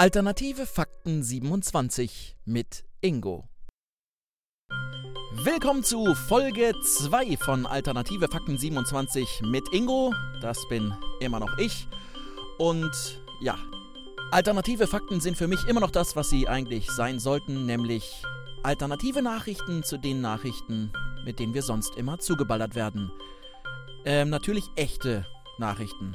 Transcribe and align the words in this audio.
Alternative 0.00 0.64
Fakten 0.64 1.22
27 1.22 2.34
mit 2.46 2.84
Ingo. 3.02 3.50
Willkommen 5.44 5.84
zu 5.84 6.14
Folge 6.14 6.72
2 6.82 7.36
von 7.36 7.66
Alternative 7.66 8.26
Fakten 8.28 8.56
27 8.56 9.42
mit 9.42 9.62
Ingo. 9.74 10.14
Das 10.40 10.66
bin 10.70 10.94
immer 11.20 11.38
noch 11.38 11.58
ich. 11.58 11.86
Und 12.56 13.20
ja, 13.42 13.58
alternative 14.30 14.86
Fakten 14.86 15.20
sind 15.20 15.36
für 15.36 15.48
mich 15.48 15.66
immer 15.68 15.80
noch 15.80 15.90
das, 15.90 16.16
was 16.16 16.30
sie 16.30 16.48
eigentlich 16.48 16.90
sein 16.90 17.18
sollten, 17.18 17.66
nämlich 17.66 18.22
alternative 18.62 19.20
Nachrichten 19.20 19.82
zu 19.82 19.98
den 19.98 20.22
Nachrichten, 20.22 20.94
mit 21.26 21.38
denen 21.38 21.52
wir 21.52 21.62
sonst 21.62 21.94
immer 21.96 22.18
zugeballert 22.18 22.74
werden. 22.74 23.12
Ähm, 24.06 24.30
natürlich 24.30 24.64
echte 24.76 25.26
Nachrichten. 25.58 26.14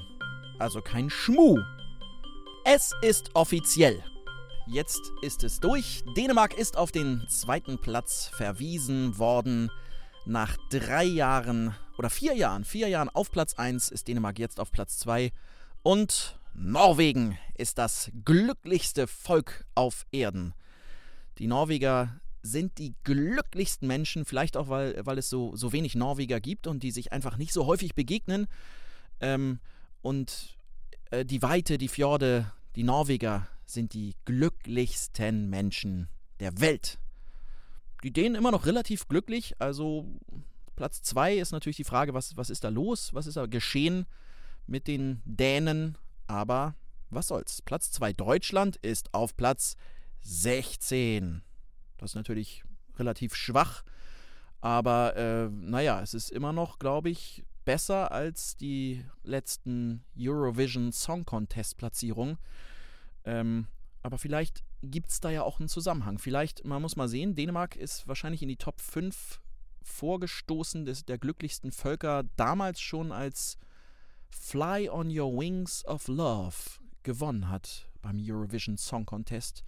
Also 0.57 0.81
kein 0.81 1.11
Schmuh. 1.11 1.59
Es 2.67 2.93
ist 3.03 3.35
offiziell. 3.35 4.03
Jetzt 4.65 5.11
ist 5.21 5.43
es 5.43 5.59
durch. 5.59 6.03
Dänemark 6.17 6.57
ist 6.57 6.77
auf 6.77 6.91
den 6.91 7.23
zweiten 7.29 7.79
Platz 7.79 8.31
verwiesen 8.35 9.19
worden. 9.19 9.69
Nach 10.25 10.57
drei 10.71 11.03
Jahren 11.03 11.75
oder 11.99 12.09
vier 12.09 12.33
Jahren, 12.33 12.65
vier 12.65 12.87
Jahren 12.87 13.09
auf 13.09 13.29
Platz 13.29 13.53
1 13.53 13.89
ist 13.89 14.07
Dänemark 14.07 14.39
jetzt 14.39 14.59
auf 14.59 14.71
Platz 14.71 14.97
2. 14.97 15.31
Und 15.83 16.39
Norwegen 16.55 17.37
ist 17.53 17.77
das 17.77 18.09
glücklichste 18.25 19.05
Volk 19.05 19.67
auf 19.75 20.07
Erden. 20.11 20.55
Die 21.37 21.45
Norweger 21.45 22.19
sind 22.41 22.79
die 22.79 22.95
glücklichsten 23.03 23.87
Menschen, 23.87 24.25
vielleicht 24.25 24.57
auch, 24.57 24.69
weil, 24.69 25.05
weil 25.05 25.19
es 25.19 25.29
so, 25.29 25.55
so 25.55 25.71
wenig 25.71 25.93
Norweger 25.93 26.39
gibt 26.39 26.65
und 26.65 26.81
die 26.81 26.89
sich 26.89 27.11
einfach 27.11 27.37
nicht 27.37 27.53
so 27.53 27.67
häufig 27.67 27.93
begegnen. 27.93 28.47
Ähm, 29.19 29.59
und 30.01 30.55
äh, 31.11 31.25
die 31.25 31.41
Weite, 31.41 31.77
die 31.77 31.87
Fjorde, 31.87 32.51
die 32.75 32.83
Norweger 32.83 33.47
sind 33.65 33.93
die 33.93 34.15
glücklichsten 34.25 35.49
Menschen 35.49 36.09
der 36.39 36.59
Welt. 36.59 36.99
Die 38.03 38.11
Dänen 38.11 38.35
immer 38.35 38.51
noch 38.51 38.65
relativ 38.65 39.07
glücklich. 39.07 39.55
Also 39.59 40.05
Platz 40.75 41.01
2 41.01 41.35
ist 41.35 41.51
natürlich 41.51 41.77
die 41.77 41.83
Frage, 41.83 42.13
was, 42.13 42.37
was 42.37 42.49
ist 42.49 42.63
da 42.63 42.69
los? 42.69 43.13
Was 43.13 43.27
ist 43.27 43.37
da 43.37 43.45
geschehen 43.45 44.05
mit 44.67 44.87
den 44.87 45.21
Dänen? 45.25 45.97
Aber 46.27 46.75
was 47.09 47.27
soll's? 47.27 47.61
Platz 47.61 47.91
2 47.91 48.13
Deutschland 48.13 48.75
ist 48.77 49.13
auf 49.13 49.35
Platz 49.37 49.75
16. 50.21 51.41
Das 51.97 52.11
ist 52.11 52.15
natürlich 52.15 52.63
relativ 52.97 53.35
schwach. 53.35 53.83
Aber 54.61 55.15
äh, 55.15 55.49
naja, 55.49 56.01
es 56.01 56.13
ist 56.13 56.31
immer 56.31 56.51
noch, 56.51 56.79
glaube 56.79 57.09
ich, 57.09 57.43
besser 57.65 58.11
als 58.11 58.55
die 58.55 59.03
letzten 59.23 60.03
Eurovision 60.17 60.91
Song 60.91 61.25
Contest 61.25 61.77
Platzierungen. 61.77 62.37
Ähm, 63.23 63.67
aber 64.03 64.17
vielleicht 64.17 64.63
gibt 64.83 65.09
es 65.09 65.19
da 65.19 65.31
ja 65.31 65.43
auch 65.43 65.59
einen 65.59 65.69
Zusammenhang. 65.69 66.19
Vielleicht, 66.19 66.63
man 66.63 66.81
muss 66.81 66.95
mal 66.95 67.07
sehen, 67.07 67.35
Dänemark 67.35 67.75
ist 67.75 68.07
wahrscheinlich 68.07 68.43
in 68.43 68.49
die 68.49 68.57
Top 68.57 68.79
5 68.79 69.41
vorgestoßen 69.81 70.85
des, 70.85 71.05
der 71.05 71.17
glücklichsten 71.17 71.71
Völker, 71.71 72.23
damals 72.35 72.79
schon 72.79 73.11
als 73.11 73.57
Fly 74.29 74.89
on 74.89 75.07
Your 75.07 75.37
Wings 75.37 75.85
of 75.85 76.07
Love 76.07 76.55
gewonnen 77.03 77.49
hat 77.49 77.89
beim 78.01 78.17
Eurovision 78.19 78.77
Song 78.77 79.05
Contest 79.05 79.63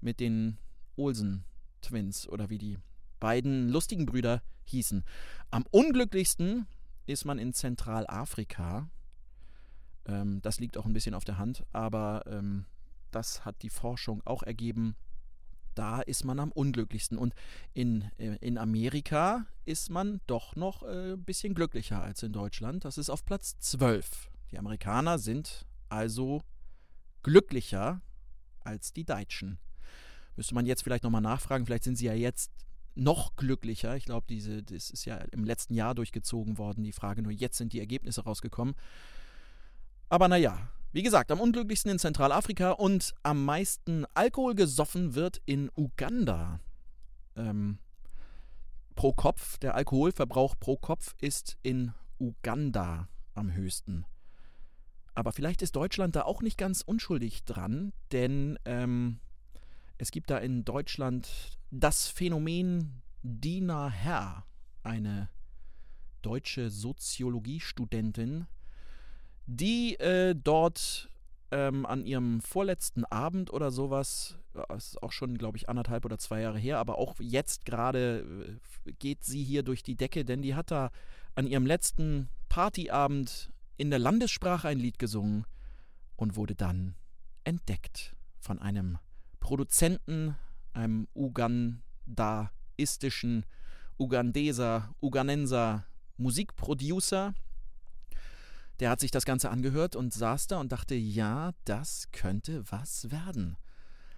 mit 0.00 0.20
den 0.20 0.58
Olsen 0.96 1.44
Twins 1.82 2.28
oder 2.28 2.48
wie 2.50 2.58
die 2.58 2.78
beiden 3.20 3.68
lustigen 3.68 4.06
Brüder 4.06 4.42
hießen. 4.64 5.04
Am 5.50 5.64
unglücklichsten 5.70 6.66
ist 7.06 7.24
man 7.24 7.38
in 7.38 7.52
Zentralafrika. 7.52 8.88
Ähm, 10.06 10.40
das 10.42 10.60
liegt 10.60 10.76
auch 10.76 10.86
ein 10.86 10.92
bisschen 10.92 11.14
auf 11.14 11.24
der 11.24 11.38
Hand, 11.38 11.64
aber 11.72 12.24
ähm, 12.26 12.66
das 13.10 13.44
hat 13.44 13.62
die 13.62 13.70
Forschung 13.70 14.22
auch 14.24 14.42
ergeben, 14.42 14.96
da 15.74 16.00
ist 16.00 16.24
man 16.24 16.40
am 16.40 16.52
unglücklichsten. 16.52 17.18
Und 17.18 17.34
in, 17.74 18.10
äh, 18.18 18.36
in 18.40 18.58
Amerika 18.58 19.46
ist 19.64 19.90
man 19.90 20.20
doch 20.26 20.56
noch 20.56 20.82
ein 20.82 21.14
äh, 21.14 21.16
bisschen 21.16 21.54
glücklicher 21.54 22.02
als 22.02 22.22
in 22.22 22.32
Deutschland. 22.32 22.84
Das 22.84 22.98
ist 22.98 23.10
auf 23.10 23.24
Platz 23.24 23.58
12. 23.58 24.30
Die 24.50 24.58
Amerikaner 24.58 25.18
sind 25.18 25.66
also 25.88 26.42
glücklicher 27.22 28.00
als 28.60 28.92
die 28.92 29.04
Deutschen. 29.04 29.58
Müsste 30.36 30.54
man 30.54 30.66
jetzt 30.66 30.82
vielleicht 30.82 31.04
nochmal 31.04 31.22
nachfragen, 31.22 31.66
vielleicht 31.66 31.84
sind 31.84 31.96
sie 31.96 32.06
ja 32.06 32.14
jetzt 32.14 32.50
noch 32.96 33.36
glücklicher. 33.36 33.96
Ich 33.96 34.06
glaube, 34.06 34.26
diese, 34.28 34.62
das 34.62 34.90
ist 34.90 35.04
ja 35.04 35.16
im 35.16 35.44
letzten 35.44 35.74
Jahr 35.74 35.94
durchgezogen 35.94 36.58
worden, 36.58 36.82
die 36.82 36.92
Frage. 36.92 37.22
Nur 37.22 37.32
jetzt 37.32 37.58
sind 37.58 37.72
die 37.72 37.80
Ergebnisse 37.80 38.24
rausgekommen. 38.24 38.74
Aber 40.08 40.28
naja, 40.28 40.70
wie 40.92 41.02
gesagt, 41.02 41.30
am 41.30 41.40
unglücklichsten 41.40 41.92
in 41.92 41.98
Zentralafrika 41.98 42.70
und 42.72 43.14
am 43.22 43.44
meisten 43.44 44.06
Alkohol 44.14 44.54
gesoffen 44.54 45.14
wird 45.14 45.42
in 45.44 45.70
Uganda. 45.76 46.60
Ähm, 47.36 47.78
pro 48.94 49.12
Kopf, 49.12 49.58
der 49.58 49.74
Alkoholverbrauch 49.74 50.54
pro 50.58 50.76
Kopf 50.76 51.14
ist 51.20 51.58
in 51.62 51.92
Uganda 52.18 53.08
am 53.34 53.52
höchsten. 53.52 54.06
Aber 55.14 55.32
vielleicht 55.32 55.62
ist 55.62 55.76
Deutschland 55.76 56.16
da 56.16 56.22
auch 56.22 56.42
nicht 56.42 56.58
ganz 56.58 56.82
unschuldig 56.82 57.44
dran, 57.44 57.92
denn 58.12 58.58
ähm, 58.64 59.18
es 59.98 60.10
gibt 60.10 60.30
da 60.30 60.38
in 60.38 60.64
Deutschland 60.64 61.55
das 61.70 62.08
Phänomen 62.08 63.02
Dina 63.22 63.88
Herr, 63.88 64.46
eine 64.82 65.28
deutsche 66.22 66.70
Soziologiestudentin, 66.70 68.46
die 69.46 69.98
äh, 69.98 70.34
dort 70.34 71.08
ähm, 71.50 71.86
an 71.86 72.04
ihrem 72.04 72.40
vorletzten 72.40 73.04
Abend 73.04 73.52
oder 73.52 73.70
sowas, 73.70 74.38
das 74.52 74.88
ist 74.88 75.02
auch 75.02 75.12
schon, 75.12 75.38
glaube 75.38 75.56
ich, 75.56 75.68
anderthalb 75.68 76.04
oder 76.04 76.18
zwei 76.18 76.40
Jahre 76.40 76.58
her, 76.58 76.78
aber 76.78 76.98
auch 76.98 77.14
jetzt 77.20 77.64
gerade 77.64 78.58
äh, 78.86 78.92
geht 78.92 79.24
sie 79.24 79.42
hier 79.42 79.62
durch 79.62 79.82
die 79.82 79.96
Decke, 79.96 80.24
denn 80.24 80.42
die 80.42 80.54
hat 80.54 80.70
da 80.70 80.90
an 81.34 81.46
ihrem 81.46 81.66
letzten 81.66 82.28
Partyabend 82.48 83.50
in 83.76 83.90
der 83.90 83.98
Landessprache 83.98 84.68
ein 84.68 84.78
Lied 84.78 84.98
gesungen 84.98 85.44
und 86.16 86.36
wurde 86.36 86.54
dann 86.54 86.94
entdeckt 87.44 88.16
von 88.40 88.58
einem 88.58 88.98
Produzenten, 89.38 90.36
einem 90.76 91.08
ugandaistischen 91.14 93.46
Ugandeser, 93.98 94.94
Uganenser 95.00 95.86
Musikproducer, 96.18 97.34
der 98.80 98.90
hat 98.90 99.00
sich 99.00 99.10
das 99.10 99.24
Ganze 99.24 99.48
angehört 99.50 99.96
und 99.96 100.12
saß 100.12 100.48
da 100.48 100.60
und 100.60 100.70
dachte, 100.70 100.94
ja, 100.94 101.52
das 101.64 102.08
könnte 102.12 102.62
was 102.70 103.10
werden. 103.10 103.56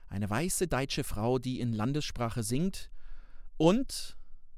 Eine 0.08 0.28
weiße 0.28 0.66
deutsche 0.66 1.04
Frau, 1.04 1.38
die 1.38 1.60
in 1.60 1.72
Landessprache 1.72 2.42
singt 2.42 2.90
und 3.56 4.16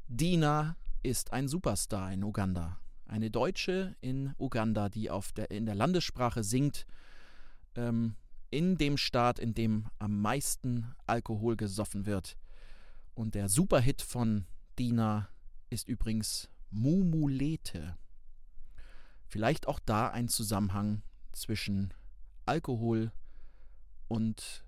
Dina 0.08 0.76
ist 1.02 1.32
ein 1.32 1.48
Superstar 1.48 2.12
in 2.12 2.24
Uganda. 2.24 2.78
Eine 3.06 3.30
Deutsche 3.30 3.96
in 4.00 4.34
Uganda, 4.38 4.88
die 4.88 5.10
auf 5.10 5.32
der, 5.32 5.50
in 5.50 5.66
der 5.66 5.74
Landessprache 5.74 6.44
singt, 6.44 6.86
ähm, 7.74 8.14
in 8.50 8.76
dem 8.76 8.96
Staat, 8.96 9.38
in 9.38 9.54
dem 9.54 9.86
am 9.98 10.20
meisten 10.20 10.94
Alkohol 11.06 11.56
gesoffen 11.56 12.06
wird. 12.06 12.36
Und 13.14 13.34
der 13.34 13.48
Superhit 13.48 14.02
von 14.02 14.46
Dina 14.78 15.28
ist 15.68 15.88
übrigens 15.88 16.48
Mumulete. 16.70 17.96
Vielleicht 19.28 19.68
auch 19.68 19.78
da 19.78 20.08
ein 20.08 20.28
Zusammenhang 20.28 21.02
zwischen 21.32 21.94
Alkohol 22.46 23.12
und 24.08 24.64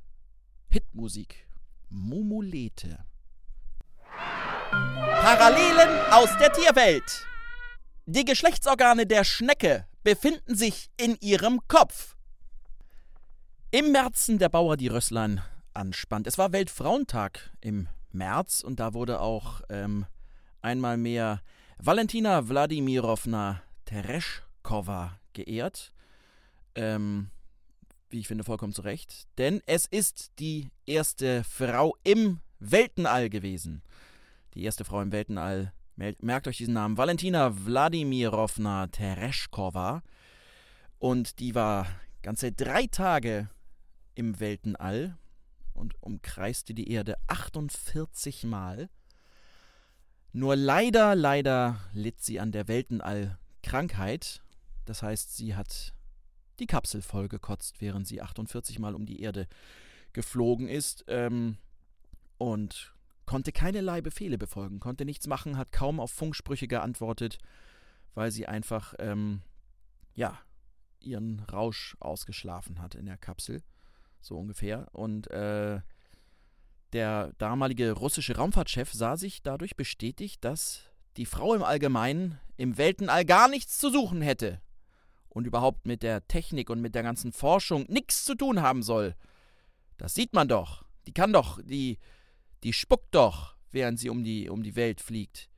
Hitmusik. 0.68 1.48
Mumulete. 1.88 3.04
Parallelen 4.70 6.12
aus 6.12 6.30
der 6.38 6.52
Tierwelt. 6.52 7.26
Die 8.06 8.24
Geschlechtsorgane 8.24 9.06
der 9.06 9.24
Schnecke 9.24 9.86
befinden 10.02 10.54
sich 10.54 10.90
in 10.96 11.16
ihrem 11.20 11.60
Kopf. 11.68 12.16
Im 13.74 13.90
Märzen 13.90 14.36
der 14.36 14.50
Bauer 14.50 14.76
die 14.76 14.88
Rösslein 14.88 15.40
anspannt. 15.72 16.26
Es 16.26 16.36
war 16.36 16.52
Weltfrauentag 16.52 17.50
im 17.62 17.88
März 18.10 18.60
und 18.60 18.78
da 18.78 18.92
wurde 18.92 19.18
auch 19.18 19.62
ähm, 19.70 20.04
einmal 20.60 20.98
mehr 20.98 21.40
Valentina 21.78 22.50
Wladimirovna 22.50 23.62
Teresch 23.86 24.42
Kova 24.62 25.18
geehrt. 25.32 25.94
Ähm, 26.74 27.30
wie 28.10 28.18
ich 28.20 28.28
finde, 28.28 28.44
vollkommen 28.44 28.74
zu 28.74 28.82
Recht. 28.82 29.26
Denn 29.38 29.62
es 29.64 29.86
ist 29.86 30.32
die 30.38 30.68
erste 30.84 31.42
Frau 31.42 31.96
im 32.04 32.40
Weltenall 32.58 33.30
gewesen. 33.30 33.80
Die 34.52 34.64
erste 34.64 34.84
Frau 34.84 35.00
im 35.00 35.12
Weltenall. 35.12 35.72
Merkt 35.96 36.46
euch 36.46 36.58
diesen 36.58 36.74
Namen. 36.74 36.98
Valentina 36.98 37.64
Wladimirovna 37.64 38.88
Tereshkova. 38.88 40.02
Und 40.98 41.38
die 41.38 41.54
war 41.54 41.86
ganze 42.20 42.52
drei 42.52 42.86
Tage 42.86 43.48
im 44.14 44.40
Weltenall 44.40 45.16
und 45.74 45.94
umkreiste 46.02 46.74
die 46.74 46.90
Erde 46.90 47.16
48 47.28 48.44
Mal. 48.44 48.88
Nur 50.32 50.56
leider, 50.56 51.14
leider 51.14 51.80
litt 51.92 52.22
sie 52.22 52.40
an 52.40 52.52
der 52.52 52.68
Weltenall-Krankheit 52.68 54.42
das 54.84 55.02
heißt, 55.02 55.36
sie 55.36 55.54
hat 55.54 55.94
die 56.58 56.66
Kapsel 56.66 57.02
vollgekotzt, 57.02 57.80
während 57.80 58.06
sie 58.06 58.20
48 58.20 58.78
Mal 58.78 58.94
um 58.94 59.06
die 59.06 59.20
Erde 59.20 59.48
geflogen 60.12 60.68
ist 60.68 61.04
ähm, 61.08 61.56
und 62.38 62.92
konnte 63.24 63.52
keinerlei 63.52 64.00
Befehle 64.00 64.36
befolgen, 64.36 64.80
konnte 64.80 65.04
nichts 65.04 65.26
machen, 65.26 65.56
hat 65.56 65.72
kaum 65.72 66.00
auf 66.00 66.10
Funksprüche 66.10 66.68
geantwortet, 66.68 67.38
weil 68.14 68.30
sie 68.30 68.46
einfach, 68.46 68.94
ähm, 68.98 69.42
ja, 70.14 70.38
ihren 71.00 71.40
Rausch 71.40 71.96
ausgeschlafen 72.00 72.80
hat 72.80 72.94
in 72.94 73.06
der 73.06 73.16
Kapsel, 73.16 73.62
so 74.24 74.38
ungefähr. 74.38 74.88
Und 74.92 75.30
äh, 75.30 75.80
der 76.92 77.32
damalige 77.38 77.92
russische 77.92 78.36
Raumfahrtchef 78.36 78.92
sah 78.92 79.16
sich 79.16 79.42
dadurch 79.42 79.76
bestätigt, 79.76 80.44
dass 80.44 80.90
die 81.16 81.26
Frau 81.26 81.54
im 81.54 81.62
Allgemeinen 81.62 82.38
im 82.56 82.78
Weltenall 82.78 83.24
gar 83.24 83.48
nichts 83.48 83.78
zu 83.78 83.90
suchen 83.90 84.22
hätte 84.22 84.60
und 85.28 85.46
überhaupt 85.46 85.86
mit 85.86 86.02
der 86.02 86.26
Technik 86.28 86.70
und 86.70 86.80
mit 86.80 86.94
der 86.94 87.02
ganzen 87.02 87.32
Forschung 87.32 87.86
nichts 87.88 88.24
zu 88.24 88.34
tun 88.34 88.60
haben 88.60 88.82
soll. 88.82 89.14
Das 89.96 90.14
sieht 90.14 90.34
man 90.34 90.48
doch. 90.48 90.84
Die 91.06 91.12
kann 91.12 91.32
doch, 91.32 91.60
die, 91.62 91.98
die 92.62 92.72
spuckt 92.72 93.14
doch, 93.14 93.56
während 93.70 93.98
sie 93.98 94.10
um 94.10 94.24
die, 94.24 94.48
um 94.48 94.62
die 94.62 94.76
Welt 94.76 95.00
fliegt. 95.00 95.48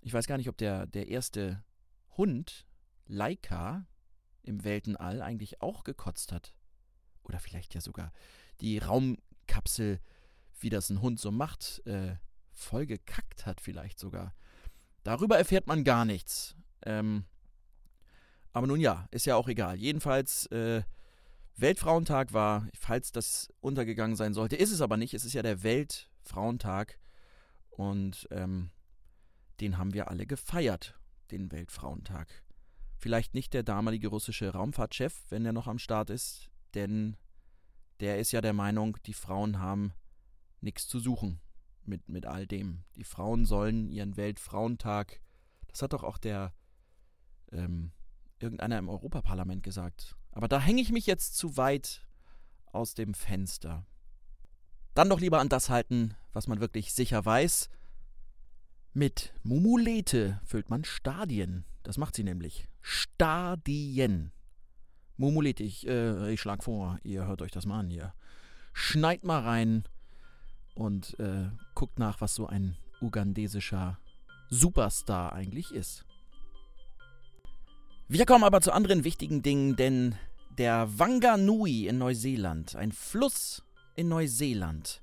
Ich 0.00 0.12
weiß 0.12 0.26
gar 0.26 0.38
nicht, 0.38 0.48
ob 0.48 0.56
der, 0.56 0.86
der 0.86 1.08
erste 1.08 1.62
Hund, 2.16 2.66
Laika, 3.06 3.86
im 4.42 4.64
Weltenall 4.64 5.20
eigentlich 5.20 5.60
auch 5.60 5.84
gekotzt 5.84 6.32
hat. 6.32 6.54
Oder 7.26 7.40
vielleicht 7.40 7.74
ja 7.74 7.80
sogar 7.80 8.12
die 8.60 8.78
Raumkapsel, 8.78 10.00
wie 10.60 10.70
das 10.70 10.90
ein 10.90 11.02
Hund 11.02 11.20
so 11.20 11.30
macht, 11.30 11.82
äh, 11.86 12.16
voll 12.52 12.86
gekackt 12.86 13.46
hat, 13.46 13.60
vielleicht 13.60 13.98
sogar. 13.98 14.34
Darüber 15.02 15.36
erfährt 15.36 15.66
man 15.66 15.84
gar 15.84 16.04
nichts. 16.04 16.56
Ähm, 16.84 17.24
aber 18.52 18.66
nun 18.66 18.80
ja, 18.80 19.06
ist 19.10 19.26
ja 19.26 19.36
auch 19.36 19.48
egal. 19.48 19.76
Jedenfalls, 19.76 20.46
äh, 20.46 20.82
Weltfrauentag 21.56 22.32
war, 22.32 22.68
falls 22.74 23.12
das 23.12 23.48
untergegangen 23.60 24.16
sein 24.16 24.34
sollte, 24.34 24.56
ist 24.56 24.72
es 24.72 24.80
aber 24.80 24.96
nicht. 24.96 25.14
Es 25.14 25.24
ist 25.24 25.32
ja 25.32 25.42
der 25.42 25.62
Weltfrauentag. 25.62 26.98
Und 27.70 28.28
ähm, 28.30 28.70
den 29.60 29.78
haben 29.78 29.94
wir 29.94 30.08
alle 30.08 30.26
gefeiert, 30.26 30.98
den 31.30 31.50
Weltfrauentag. 31.52 32.28
Vielleicht 32.98 33.34
nicht 33.34 33.54
der 33.54 33.62
damalige 33.62 34.08
russische 34.08 34.50
Raumfahrtchef, 34.50 35.24
wenn 35.30 35.44
er 35.44 35.52
noch 35.52 35.66
am 35.66 35.78
Start 35.78 36.10
ist, 36.10 36.50
denn 36.74 37.16
der 38.00 38.18
ist 38.18 38.32
ja 38.32 38.40
der 38.40 38.52
Meinung, 38.52 38.98
die 39.06 39.14
Frauen 39.14 39.58
haben 39.58 39.92
nichts 40.60 40.86
zu 40.88 40.98
suchen 40.98 41.40
mit, 41.84 42.08
mit 42.08 42.26
all 42.26 42.46
dem. 42.46 42.84
Die 42.96 43.04
Frauen 43.04 43.46
sollen 43.46 43.88
ihren 43.88 44.16
Weltfrauentag, 44.16 45.20
das 45.68 45.82
hat 45.82 45.92
doch 45.92 46.02
auch 46.02 46.18
der 46.18 46.52
ähm, 47.52 47.92
irgendeiner 48.38 48.78
im 48.78 48.88
Europaparlament 48.88 49.62
gesagt. 49.62 50.16
Aber 50.32 50.48
da 50.48 50.60
hänge 50.60 50.82
ich 50.82 50.92
mich 50.92 51.06
jetzt 51.06 51.36
zu 51.36 51.56
weit 51.56 52.06
aus 52.66 52.94
dem 52.94 53.14
Fenster. 53.14 53.86
Dann 54.94 55.08
doch 55.08 55.20
lieber 55.20 55.40
an 55.40 55.48
das 55.48 55.70
halten, 55.70 56.14
was 56.32 56.46
man 56.46 56.60
wirklich 56.60 56.92
sicher 56.92 57.24
weiß. 57.24 57.68
Mit 58.92 59.34
Mumulete 59.42 60.40
füllt 60.44 60.70
man 60.70 60.84
Stadien. 60.84 61.64
Das 61.82 61.98
macht 61.98 62.16
sie 62.16 62.24
nämlich. 62.24 62.66
Stadien. 62.80 64.32
Mumulete, 65.16 65.62
ich, 65.62 65.86
äh, 65.86 66.32
ich 66.32 66.40
schlag 66.40 66.62
vor, 66.64 66.98
ihr 67.02 67.26
hört 67.26 67.42
euch 67.42 67.52
das 67.52 67.66
mal 67.66 67.80
an 67.80 67.90
hier. 67.90 68.12
Schneid 68.72 69.24
mal 69.24 69.40
rein 69.40 69.84
und 70.74 71.18
äh, 71.18 71.48
guckt 71.74 71.98
nach, 71.98 72.20
was 72.20 72.34
so 72.34 72.46
ein 72.46 72.76
ugandesischer 73.00 73.98
Superstar 74.50 75.32
eigentlich 75.32 75.72
ist. 75.72 76.04
Wir 78.08 78.26
kommen 78.26 78.44
aber 78.44 78.60
zu 78.60 78.72
anderen 78.72 79.04
wichtigen 79.04 79.42
Dingen, 79.42 79.74
denn 79.76 80.14
der 80.58 80.98
Wanganui 80.98 81.86
in 81.86 81.98
Neuseeland, 81.98 82.76
ein 82.76 82.92
Fluss 82.92 83.64
in 83.94 84.08
Neuseeland, 84.08 85.02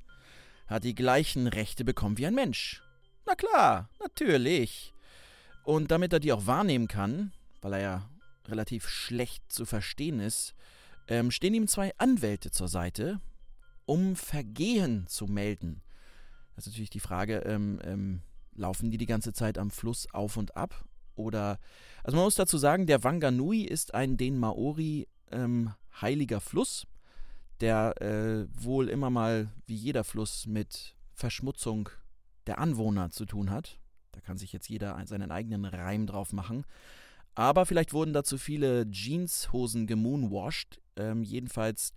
hat 0.68 0.84
die 0.84 0.96
gleichen 0.96 1.48
Rechte 1.48 1.84
bekommen 1.84 2.18
wie 2.18 2.26
ein 2.26 2.36
Mensch. 2.36 2.82
Na 3.26 3.36
klar, 3.36 3.90
natürlich. 4.00 4.94
Und 5.64 5.92
damit 5.92 6.14
er 6.14 6.20
die 6.20 6.32
auch 6.32 6.46
wahrnehmen 6.46 6.88
kann, 6.88 7.34
weil 7.62 7.74
er 7.74 7.82
ja 7.82 8.10
relativ 8.48 8.88
schlecht 8.88 9.52
zu 9.52 9.66
verstehen 9.66 10.20
ist, 10.20 10.54
ähm, 11.08 11.32
stehen 11.32 11.54
ihm 11.54 11.68
zwei 11.68 11.92
Anwälte 11.98 12.52
zur 12.52 12.68
Seite, 12.68 13.20
um 13.86 14.16
Vergehen 14.16 15.06
zu 15.08 15.28
melden. 15.28 15.82
Das 16.56 16.68
ist 16.68 16.74
natürlich 16.74 16.90
die 16.90 17.00
Frage, 17.00 17.40
ähm, 17.40 17.80
ähm, 17.84 18.22
laufen 18.56 18.92
die 18.92 18.98
die 18.98 19.06
ganze 19.06 19.34
Zeit 19.34 19.58
am 19.58 19.72
Fluss 19.72 20.08
auf 20.14 20.38
und 20.38 20.56
ab? 20.56 20.86
Oder, 21.16 21.60
also 22.04 22.16
man 22.16 22.26
muss 22.26 22.36
dazu 22.36 22.58
sagen, 22.58 22.88
der 22.88 23.04
Wanganui 23.04 23.64
ist 23.64 23.94
ein 23.94 24.18
den 24.18 24.38
Maori 24.38 25.08
ähm, 25.32 25.74
heiliger 26.02 26.40
Fluss, 26.40 26.88
der 27.60 28.02
äh, 28.02 28.48
wohl 28.64 28.90
immer 28.90 29.10
mal, 29.10 29.50
wie 29.66 29.76
jeder 29.76 30.04
Fluss, 30.04 30.48
mit 30.48 30.96
Verschmutzung 31.14 31.90
der 32.48 32.60
Anwohner 32.60 33.10
zu 33.12 33.26
tun 33.26 33.52
hat. 33.52 33.80
Da 34.12 34.22
kann 34.22 34.38
sich 34.38 34.54
jetzt 34.54 34.70
jeder 34.70 35.00
seinen 35.06 35.32
eigenen 35.32 35.66
Reim 35.66 36.08
drauf 36.08 36.34
machen. 36.34 36.66
Aber 37.36 37.66
vielleicht 37.66 37.94
wurden 37.94 38.14
da 38.14 38.24
zu 38.24 38.38
viele 38.38 38.86
Jeanshosen 38.92 39.88
gemoonwashed. 39.88 40.82
Ähm, 40.96 41.24
jedenfalls 41.24 41.94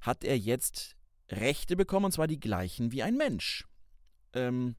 hat 0.00 0.24
er 0.24 0.36
jetzt 0.38 0.96
Rechte 1.28 1.76
bekommen, 1.76 2.06
und 2.06 2.12
zwar 2.12 2.26
die 2.26 2.40
gleichen 2.40 2.92
wie 2.92 3.02
ein 3.02 3.16
Mensch. 3.16 3.66
Ähm, 4.32 4.76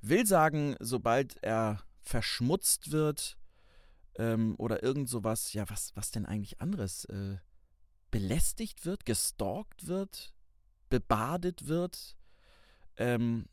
will 0.00 0.26
sagen, 0.26 0.76
sobald 0.80 1.42
er 1.42 1.82
verschmutzt 2.02 2.90
wird 2.90 3.38
ähm, 4.16 4.54
oder 4.58 4.82
irgend 4.82 5.08
sowas, 5.08 5.52
ja, 5.52 5.68
was, 5.70 5.92
was 5.94 6.10
denn 6.10 6.26
eigentlich 6.26 6.60
anderes? 6.60 7.04
Äh, 7.06 7.38
belästigt 8.10 8.84
wird, 8.84 9.06
gestalkt 9.06 9.86
wird, 9.86 10.34
bebadet 10.90 11.66
wird, 11.66 12.16
ähm, 12.96 13.46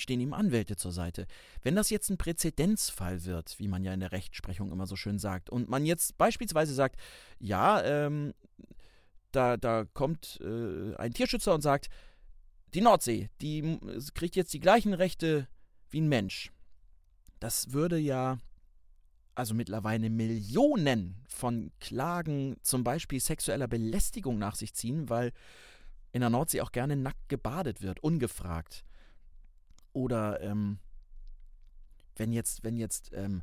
stehen 0.00 0.20
ihm 0.20 0.32
Anwälte 0.32 0.76
zur 0.76 0.92
Seite. 0.92 1.26
Wenn 1.62 1.76
das 1.76 1.90
jetzt 1.90 2.10
ein 2.10 2.18
Präzedenzfall 2.18 3.24
wird, 3.24 3.58
wie 3.58 3.68
man 3.68 3.84
ja 3.84 3.92
in 3.92 4.00
der 4.00 4.12
Rechtsprechung 4.12 4.72
immer 4.72 4.86
so 4.86 4.96
schön 4.96 5.18
sagt, 5.18 5.50
und 5.50 5.68
man 5.68 5.86
jetzt 5.86 6.18
beispielsweise 6.18 6.74
sagt, 6.74 7.00
ja, 7.38 7.82
ähm, 7.82 8.34
da, 9.32 9.56
da 9.56 9.84
kommt 9.84 10.40
äh, 10.40 10.94
ein 10.96 11.12
Tierschützer 11.12 11.54
und 11.54 11.60
sagt, 11.60 11.88
die 12.74 12.80
Nordsee, 12.80 13.30
die 13.40 13.78
kriegt 14.14 14.36
jetzt 14.36 14.52
die 14.54 14.60
gleichen 14.60 14.94
Rechte 14.94 15.48
wie 15.90 16.00
ein 16.00 16.08
Mensch. 16.08 16.50
Das 17.38 17.72
würde 17.72 17.98
ja 17.98 18.38
also 19.36 19.54
mittlerweile 19.54 20.08
Millionen 20.10 21.22
von 21.28 21.70
Klagen, 21.78 22.56
zum 22.62 22.82
Beispiel 22.82 23.20
sexueller 23.20 23.68
Belästigung 23.68 24.38
nach 24.38 24.56
sich 24.56 24.74
ziehen, 24.74 25.10
weil 25.10 25.32
in 26.12 26.20
der 26.20 26.30
Nordsee 26.30 26.62
auch 26.62 26.72
gerne 26.72 26.96
nackt 26.96 27.28
gebadet 27.28 27.82
wird, 27.82 28.00
ungefragt. 28.00 28.84
Oder 29.96 30.42
ähm, 30.42 30.78
wenn 32.16 32.30
jetzt, 32.30 32.64
wenn 32.64 32.76
jetzt 32.76 33.12
ähm, 33.14 33.42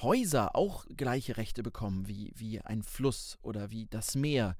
Häuser 0.00 0.54
auch 0.54 0.86
gleiche 0.96 1.36
Rechte 1.36 1.64
bekommen 1.64 2.06
wie, 2.06 2.32
wie 2.36 2.60
ein 2.60 2.84
Fluss 2.84 3.36
oder 3.42 3.72
wie 3.72 3.86
das 3.86 4.14
Meer, 4.14 4.56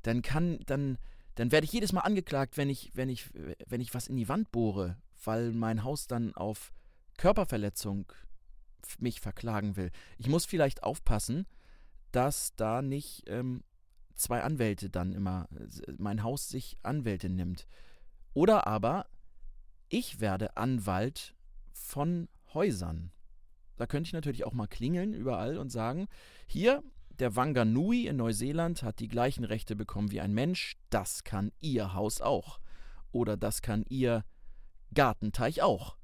dann 0.00 0.22
kann, 0.22 0.60
dann, 0.64 0.96
dann 1.34 1.52
werde 1.52 1.66
ich 1.66 1.74
jedes 1.74 1.92
Mal 1.92 2.00
angeklagt, 2.00 2.56
wenn 2.56 2.70
ich, 2.70 2.90
wenn 2.94 3.10
ich, 3.10 3.28
wenn 3.66 3.82
ich 3.82 3.92
was 3.92 4.06
in 4.06 4.16
die 4.16 4.30
Wand 4.30 4.50
bohre, 4.50 4.96
weil 5.22 5.52
mein 5.52 5.84
Haus 5.84 6.06
dann 6.06 6.34
auf 6.34 6.72
Körperverletzung 7.18 8.10
mich 8.98 9.20
verklagen 9.20 9.76
will. 9.76 9.90
Ich 10.16 10.28
muss 10.28 10.46
vielleicht 10.46 10.84
aufpassen, 10.84 11.46
dass 12.12 12.56
da 12.56 12.80
nicht 12.80 13.24
ähm, 13.26 13.62
zwei 14.14 14.42
Anwälte 14.42 14.88
dann 14.88 15.12
immer 15.12 15.50
äh, 15.54 15.92
mein 15.98 16.22
Haus 16.22 16.48
sich 16.48 16.78
Anwälte 16.82 17.28
nimmt. 17.28 17.68
Oder 18.32 18.66
aber 18.66 19.06
ich 19.92 20.20
werde 20.20 20.56
Anwalt 20.56 21.34
von 21.70 22.28
Häusern. 22.54 23.12
Da 23.76 23.86
könnte 23.86 24.08
ich 24.08 24.14
natürlich 24.14 24.44
auch 24.44 24.54
mal 24.54 24.66
klingeln 24.66 25.12
überall 25.12 25.58
und 25.58 25.70
sagen, 25.70 26.08
hier, 26.46 26.82
der 27.10 27.36
Wanganui 27.36 28.06
in 28.06 28.16
Neuseeland 28.16 28.82
hat 28.82 29.00
die 29.00 29.08
gleichen 29.08 29.44
Rechte 29.44 29.76
bekommen 29.76 30.10
wie 30.10 30.22
ein 30.22 30.32
Mensch, 30.32 30.78
das 30.88 31.24
kann 31.24 31.52
Ihr 31.60 31.92
Haus 31.92 32.22
auch. 32.22 32.58
Oder 33.10 33.36
das 33.36 33.60
kann 33.60 33.84
Ihr 33.90 34.24
Gartenteich 34.94 35.60
auch. 35.60 35.98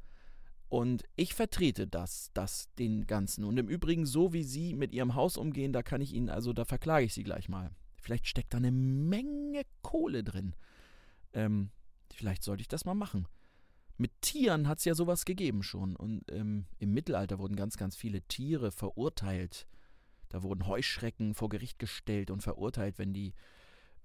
Und 0.69 1.05
ich 1.17 1.33
vertrete 1.33 1.87
das, 1.87 2.31
das, 2.35 2.69
den 2.75 3.07
Ganzen. 3.07 3.43
Und 3.45 3.57
im 3.57 3.69
Übrigen, 3.69 4.05
so 4.05 4.35
wie 4.35 4.45
Sie 4.45 4.75
mit 4.75 4.93
Ihrem 4.93 5.15
Haus 5.15 5.39
umgehen, 5.39 5.73
da 5.73 5.83
kann 5.83 6.03
ich 6.03 6.13
Ihnen, 6.13 6.29
also 6.29 6.53
da 6.53 6.67
verklage 6.67 7.07
ich 7.07 7.15
Sie 7.15 7.25
gleich 7.25 7.49
mal. 7.49 7.71
Vielleicht 7.97 8.27
steckt 8.27 8.53
da 8.53 8.59
eine 8.59 8.71
Menge 8.71 9.63
Kohle 9.81 10.25
drin. 10.25 10.55
Ähm, 11.33 11.71
vielleicht 12.13 12.43
sollte 12.43 12.61
ich 12.61 12.69
das 12.69 12.85
mal 12.85 12.95
machen. 12.95 13.27
Mit 13.99 14.13
Tieren 14.23 14.69
hat 14.69 14.79
es 14.79 14.85
ja 14.85 14.95
sowas 14.95 15.25
gegeben 15.25 15.63
schon. 15.63 15.97
Und 15.97 16.25
ähm, 16.31 16.67
im 16.79 16.95
Mittelalter 16.95 17.39
wurden 17.39 17.57
ganz, 17.57 17.77
ganz 17.77 17.97
viele 17.97 18.23
Tiere 18.23 18.73
verurteilt 18.73 19.67
da 20.29 20.43
wurden 20.43 20.67
Heuschrecken 20.67 21.35
vor 21.35 21.49
Gericht 21.49 21.79
gestellt 21.79 22.31
und 22.31 22.43
verurteilt, 22.43 22.99
wenn 22.99 23.13
die, 23.13 23.35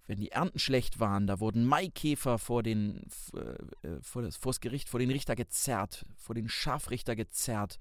wenn 0.05 0.17
die 0.17 0.31
Ernten 0.31 0.59
schlecht 0.59 0.99
waren. 0.99 1.27
Da 1.27 1.39
wurden 1.39 1.65
Maikäfer 1.65 2.39
vor, 2.39 2.63
den, 2.63 3.05
äh, 3.35 3.87
äh, 3.87 4.01
vor, 4.01 4.21
das, 4.21 4.37
vor 4.37 4.51
das 4.51 4.61
Gericht, 4.61 4.89
vor 4.89 4.99
den 4.99 5.11
Richter 5.11 5.35
gezerrt, 5.35 6.05
vor 6.15 6.35
den 6.35 6.47
Scharfrichter 6.47 7.15
gezerrt. 7.15 7.79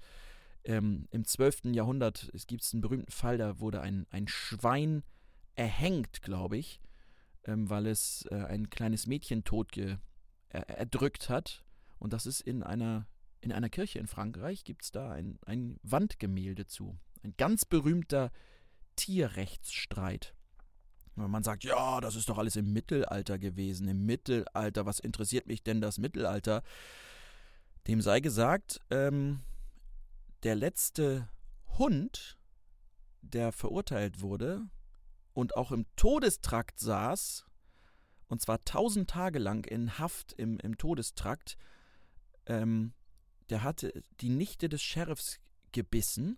Ähm, 0.65 1.07
Im 1.11 1.25
12. 1.25 1.73
Jahrhundert 1.73 2.31
gibt 2.47 2.63
es 2.63 2.73
einen 2.73 2.81
berühmten 2.81 3.11
Fall, 3.11 3.37
da 3.37 3.59
wurde 3.59 3.81
ein, 3.81 4.07
ein 4.11 4.27
Schwein 4.27 5.03
erhängt, 5.55 6.21
glaube 6.21 6.57
ich, 6.57 6.81
ähm, 7.45 7.69
weil 7.69 7.87
es 7.87 8.25
äh, 8.31 8.35
ein 8.35 8.69
kleines 8.69 9.07
Mädchen 9.07 9.43
tot 9.43 9.77
er 9.77 9.99
erdrückt 10.69 11.29
hat. 11.29 11.63
Und 12.03 12.11
das 12.11 12.25
ist 12.25 12.41
in 12.41 12.63
einer, 12.63 13.07
in 13.39 13.53
einer 13.53 13.69
Kirche 13.69 13.97
in 13.97 14.07
Frankreich, 14.07 14.65
gibt 14.65 14.83
es 14.83 14.91
da 14.91 15.13
ein, 15.13 15.39
ein 15.45 15.79
Wandgemälde 15.83 16.65
zu. 16.65 16.99
Ein 17.23 17.33
ganz 17.37 17.63
berühmter 17.63 18.29
Tierrechtsstreit. 18.97 20.35
Wenn 21.15 21.31
man 21.31 21.43
sagt, 21.43 21.63
ja, 21.63 22.01
das 22.01 22.17
ist 22.17 22.27
doch 22.27 22.37
alles 22.37 22.57
im 22.57 22.73
Mittelalter 22.73 23.39
gewesen. 23.39 23.87
Im 23.87 24.05
Mittelalter, 24.05 24.85
was 24.85 24.99
interessiert 24.99 25.47
mich 25.47 25.63
denn 25.63 25.79
das 25.79 25.97
Mittelalter? 25.97 26.61
Dem 27.87 28.01
sei 28.01 28.19
gesagt, 28.19 28.81
ähm, 28.89 29.39
der 30.43 30.55
letzte 30.55 31.29
Hund, 31.77 32.37
der 33.21 33.53
verurteilt 33.53 34.19
wurde 34.19 34.67
und 35.31 35.55
auch 35.55 35.71
im 35.71 35.85
Todestrakt 35.95 36.79
saß, 36.79 37.45
und 38.27 38.41
zwar 38.41 38.61
tausend 38.65 39.09
Tage 39.09 39.39
lang 39.39 39.63
in 39.63 39.99
Haft 39.99 40.33
im, 40.33 40.59
im 40.59 40.77
Todestrakt, 40.77 41.55
ähm, 42.47 42.93
der 43.49 43.63
hatte 43.63 44.03
die 44.21 44.29
Nichte 44.29 44.69
des 44.69 44.81
Sheriffs 44.81 45.39
gebissen 45.71 46.37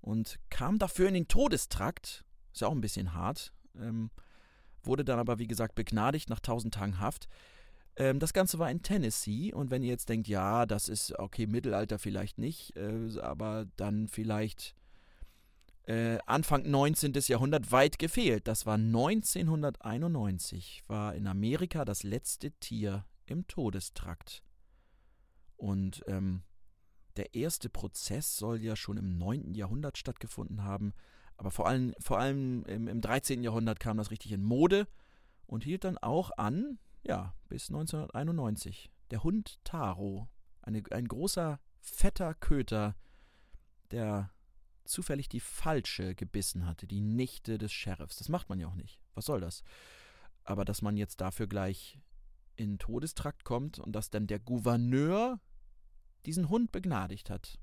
und 0.00 0.38
kam 0.50 0.78
dafür 0.78 1.08
in 1.08 1.14
den 1.14 1.28
Todestrakt. 1.28 2.24
Ist 2.52 2.62
ja 2.62 2.68
auch 2.68 2.72
ein 2.72 2.80
bisschen 2.80 3.14
hart 3.14 3.52
ähm, 3.80 4.10
wurde 4.82 5.04
dann 5.04 5.18
aber, 5.18 5.38
wie 5.38 5.46
gesagt, 5.46 5.74
begnadigt 5.74 6.30
nach 6.30 6.38
1000 6.38 6.72
Tagen 6.74 7.00
Haft. 7.00 7.28
Ähm, 7.96 8.18
das 8.18 8.32
Ganze 8.32 8.58
war 8.58 8.70
in 8.70 8.82
Tennessee 8.82 9.52
und 9.52 9.70
wenn 9.70 9.82
ihr 9.82 9.90
jetzt 9.90 10.08
denkt, 10.08 10.28
ja, 10.28 10.64
das 10.66 10.88
ist 10.88 11.18
okay, 11.18 11.46
Mittelalter 11.46 11.98
vielleicht 11.98 12.38
nicht, 12.38 12.76
äh, 12.76 13.20
aber 13.20 13.66
dann 13.76 14.08
vielleicht 14.08 14.74
äh, 15.86 16.18
Anfang 16.26 16.68
19. 16.68 17.12
Jahrhundert 17.26 17.72
weit 17.72 17.98
gefehlt. 17.98 18.46
Das 18.46 18.66
war 18.66 18.74
1991, 18.74 20.84
war 20.86 21.14
in 21.14 21.26
Amerika 21.26 21.84
das 21.84 22.02
letzte 22.02 22.50
Tier 22.52 23.04
im 23.26 23.46
Todestrakt. 23.46 24.42
Und 25.58 26.02
ähm, 26.06 26.42
der 27.16 27.34
erste 27.34 27.68
Prozess 27.68 28.36
soll 28.36 28.62
ja 28.62 28.76
schon 28.76 28.96
im 28.96 29.18
9. 29.18 29.54
Jahrhundert 29.54 29.98
stattgefunden 29.98 30.62
haben. 30.62 30.94
Aber 31.36 31.50
vor 31.50 31.66
allem, 31.66 31.94
vor 32.00 32.18
allem 32.18 32.64
im, 32.64 32.88
im 32.88 33.00
13. 33.00 33.42
Jahrhundert 33.42 33.80
kam 33.80 33.96
das 33.98 34.10
richtig 34.10 34.32
in 34.32 34.42
Mode 34.42 34.88
und 35.46 35.64
hielt 35.64 35.84
dann 35.84 35.98
auch 35.98 36.30
an, 36.36 36.78
ja, 37.02 37.34
bis 37.48 37.68
1991. 37.68 38.90
Der 39.10 39.24
Hund 39.24 39.58
Taro, 39.64 40.28
eine, 40.62 40.82
ein 40.90 41.08
großer, 41.08 41.60
fetter 41.80 42.34
Köter, 42.34 42.96
der 43.90 44.30
zufällig 44.84 45.28
die 45.28 45.40
falsche 45.40 46.14
gebissen 46.14 46.66
hatte, 46.66 46.86
die 46.86 47.00
Nichte 47.00 47.58
des 47.58 47.72
Sheriffs. 47.72 48.16
Das 48.16 48.28
macht 48.28 48.48
man 48.48 48.60
ja 48.60 48.68
auch 48.68 48.74
nicht. 48.74 49.00
Was 49.14 49.26
soll 49.26 49.40
das? 49.40 49.62
Aber 50.44 50.64
dass 50.64 50.82
man 50.82 50.96
jetzt 50.96 51.20
dafür 51.20 51.46
gleich 51.46 52.00
in 52.56 52.78
Todestrakt 52.78 53.44
kommt 53.44 53.78
und 53.78 53.92
dass 53.92 54.10
dann 54.10 54.26
der 54.26 54.38
Gouverneur 54.38 55.40
diesen 56.26 56.48
Hund 56.48 56.72
begnadigt 56.72 57.30
hat. 57.30 57.58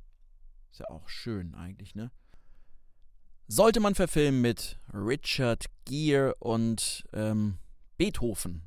Ist 0.71 0.79
ja 0.79 0.89
auch 0.89 1.07
schön 1.07 1.55
eigentlich, 1.55 1.95
ne? 1.95 2.11
sollte 3.47 3.79
man 3.79 3.95
verfilmen 3.95 4.41
mit 4.41 4.79
Richard 4.93 5.65
Gere 5.85 6.35
und 6.35 7.03
ähm, 7.13 7.57
Beethoven. 7.97 8.63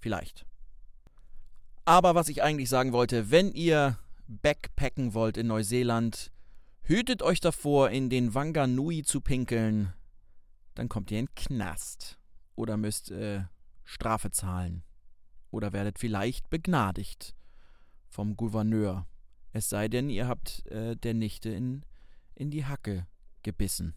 Vielleicht. 0.00 0.46
Aber 1.84 2.14
was 2.14 2.28
ich 2.28 2.42
eigentlich 2.42 2.68
sagen 2.68 2.92
wollte, 2.92 3.30
wenn 3.30 3.52
ihr 3.52 3.98
backpacken 4.26 5.14
wollt 5.14 5.36
in 5.36 5.46
Neuseeland, 5.46 6.32
hütet 6.82 7.22
euch 7.22 7.40
davor, 7.40 7.90
in 7.90 8.10
den 8.10 8.34
Wanganui 8.34 9.02
zu 9.02 9.20
pinkeln. 9.20 9.92
Dann 10.74 10.88
kommt 10.88 11.10
ihr 11.10 11.18
in 11.18 11.34
Knast. 11.34 12.18
Oder 12.54 12.76
müsst 12.76 13.10
äh, 13.10 13.44
Strafe 13.84 14.30
zahlen. 14.30 14.82
Oder 15.50 15.72
werdet 15.72 15.98
vielleicht 15.98 16.50
begnadigt 16.50 17.34
vom 18.08 18.36
Gouverneur. 18.36 19.06
Es 19.58 19.70
sei 19.70 19.88
denn, 19.88 20.08
ihr 20.08 20.28
habt 20.28 20.64
äh, 20.66 20.94
der 20.94 21.14
Nichte 21.14 21.48
in, 21.48 21.82
in 22.36 22.52
die 22.52 22.64
Hacke 22.64 23.08
gebissen. 23.42 23.92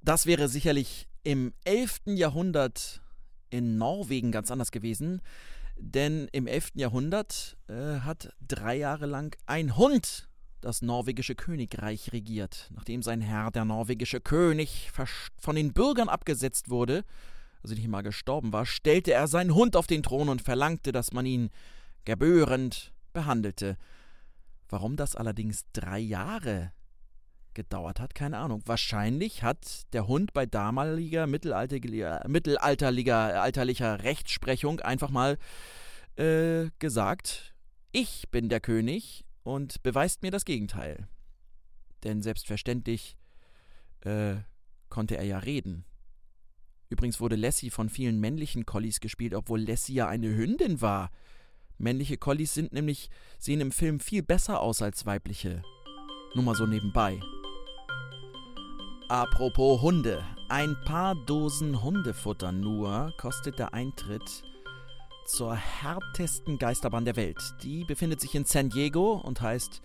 Das 0.00 0.24
wäre 0.24 0.48
sicherlich 0.48 1.06
im 1.22 1.52
11. 1.64 2.00
Jahrhundert 2.06 3.02
in 3.50 3.76
Norwegen 3.76 4.32
ganz 4.32 4.50
anders 4.50 4.70
gewesen, 4.70 5.20
denn 5.76 6.28
im 6.32 6.46
11. 6.46 6.70
Jahrhundert 6.76 7.58
äh, 7.68 8.00
hat 8.00 8.32
drei 8.40 8.74
Jahre 8.74 9.04
lang 9.04 9.36
ein 9.44 9.76
Hund 9.76 10.30
das 10.62 10.80
norwegische 10.80 11.34
Königreich 11.34 12.14
regiert. 12.14 12.70
Nachdem 12.74 13.02
sein 13.02 13.20
Herr, 13.20 13.50
der 13.50 13.66
norwegische 13.66 14.22
König, 14.22 14.90
von 15.36 15.56
den 15.56 15.74
Bürgern 15.74 16.08
abgesetzt 16.08 16.70
wurde, 16.70 17.04
also 17.62 17.74
nicht 17.74 17.86
mal 17.86 18.00
gestorben 18.00 18.50
war, 18.50 18.64
stellte 18.64 19.12
er 19.12 19.28
seinen 19.28 19.54
Hund 19.54 19.76
auf 19.76 19.86
den 19.86 20.02
Thron 20.02 20.30
und 20.30 20.40
verlangte, 20.40 20.90
dass 20.90 21.12
man 21.12 21.26
ihn 21.26 21.50
gebührend 22.06 22.94
behandelte. 23.18 23.76
Warum 24.68 24.96
das 24.96 25.16
allerdings 25.16 25.64
drei 25.72 25.98
Jahre 25.98 26.72
gedauert 27.54 27.98
hat, 27.98 28.14
keine 28.14 28.38
Ahnung. 28.38 28.62
Wahrscheinlich 28.66 29.42
hat 29.42 29.92
der 29.92 30.06
Hund 30.06 30.32
bei 30.32 30.46
damaliger 30.46 31.26
mittelalterlicher, 31.26 32.24
mittelalterlicher 32.28 33.42
alterlicher 33.42 34.04
Rechtsprechung 34.04 34.78
einfach 34.78 35.10
mal 35.10 35.36
äh, 36.14 36.70
gesagt, 36.78 37.54
ich 37.90 38.28
bin 38.30 38.48
der 38.48 38.60
König 38.60 39.24
und 39.42 39.82
beweist 39.82 40.22
mir 40.22 40.30
das 40.30 40.44
Gegenteil. 40.44 41.08
Denn 42.04 42.22
selbstverständlich 42.22 43.16
äh, 44.02 44.36
konnte 44.88 45.16
er 45.16 45.24
ja 45.24 45.38
reden. 45.38 45.84
Übrigens 46.90 47.20
wurde 47.20 47.34
Lassie 47.34 47.70
von 47.70 47.88
vielen 47.88 48.20
männlichen 48.20 48.66
Collies 48.66 49.00
gespielt, 49.00 49.34
obwohl 49.34 49.60
Lassie 49.62 49.94
ja 49.94 50.06
eine 50.06 50.28
Hündin 50.28 50.80
war. 50.80 51.10
Männliche 51.78 52.16
Collies 52.16 52.54
sind 52.54 52.72
nämlich, 52.72 53.08
sehen 53.38 53.60
im 53.60 53.72
Film 53.72 54.00
viel 54.00 54.22
besser 54.22 54.60
aus 54.60 54.82
als 54.82 55.06
weibliche. 55.06 55.62
Nur 56.34 56.44
mal 56.44 56.54
so 56.54 56.66
nebenbei. 56.66 57.20
Apropos 59.08 59.80
Hunde. 59.80 60.22
Ein 60.50 60.76
paar 60.84 61.14
Dosen 61.14 61.82
Hundefutter 61.82 62.52
nur 62.52 63.14
kostet 63.18 63.58
der 63.58 63.74
Eintritt 63.74 64.42
zur 65.26 65.54
härtesten 65.54 66.58
Geisterbahn 66.58 67.04
der 67.04 67.16
Welt. 67.16 67.38
Die 67.62 67.84
befindet 67.84 68.20
sich 68.20 68.34
in 68.34 68.44
San 68.44 68.70
Diego 68.70 69.12
und 69.12 69.40
heißt 69.40 69.82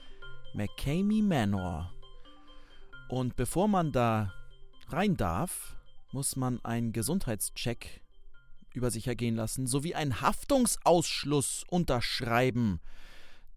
McCamey 0.53 1.21
Manor. 1.21 1.91
Und 3.09 3.35
bevor 3.35 3.67
man 3.67 3.91
da 3.91 4.33
rein 4.87 5.17
darf, 5.17 5.75
muss 6.11 6.35
man 6.35 6.63
einen 6.63 6.93
Gesundheitscheck 6.93 8.02
über 8.73 8.91
sich 8.91 9.07
ergehen 9.07 9.35
lassen 9.35 9.67
sowie 9.67 9.95
einen 9.95 10.21
Haftungsausschluss 10.21 11.63
unterschreiben, 11.69 12.79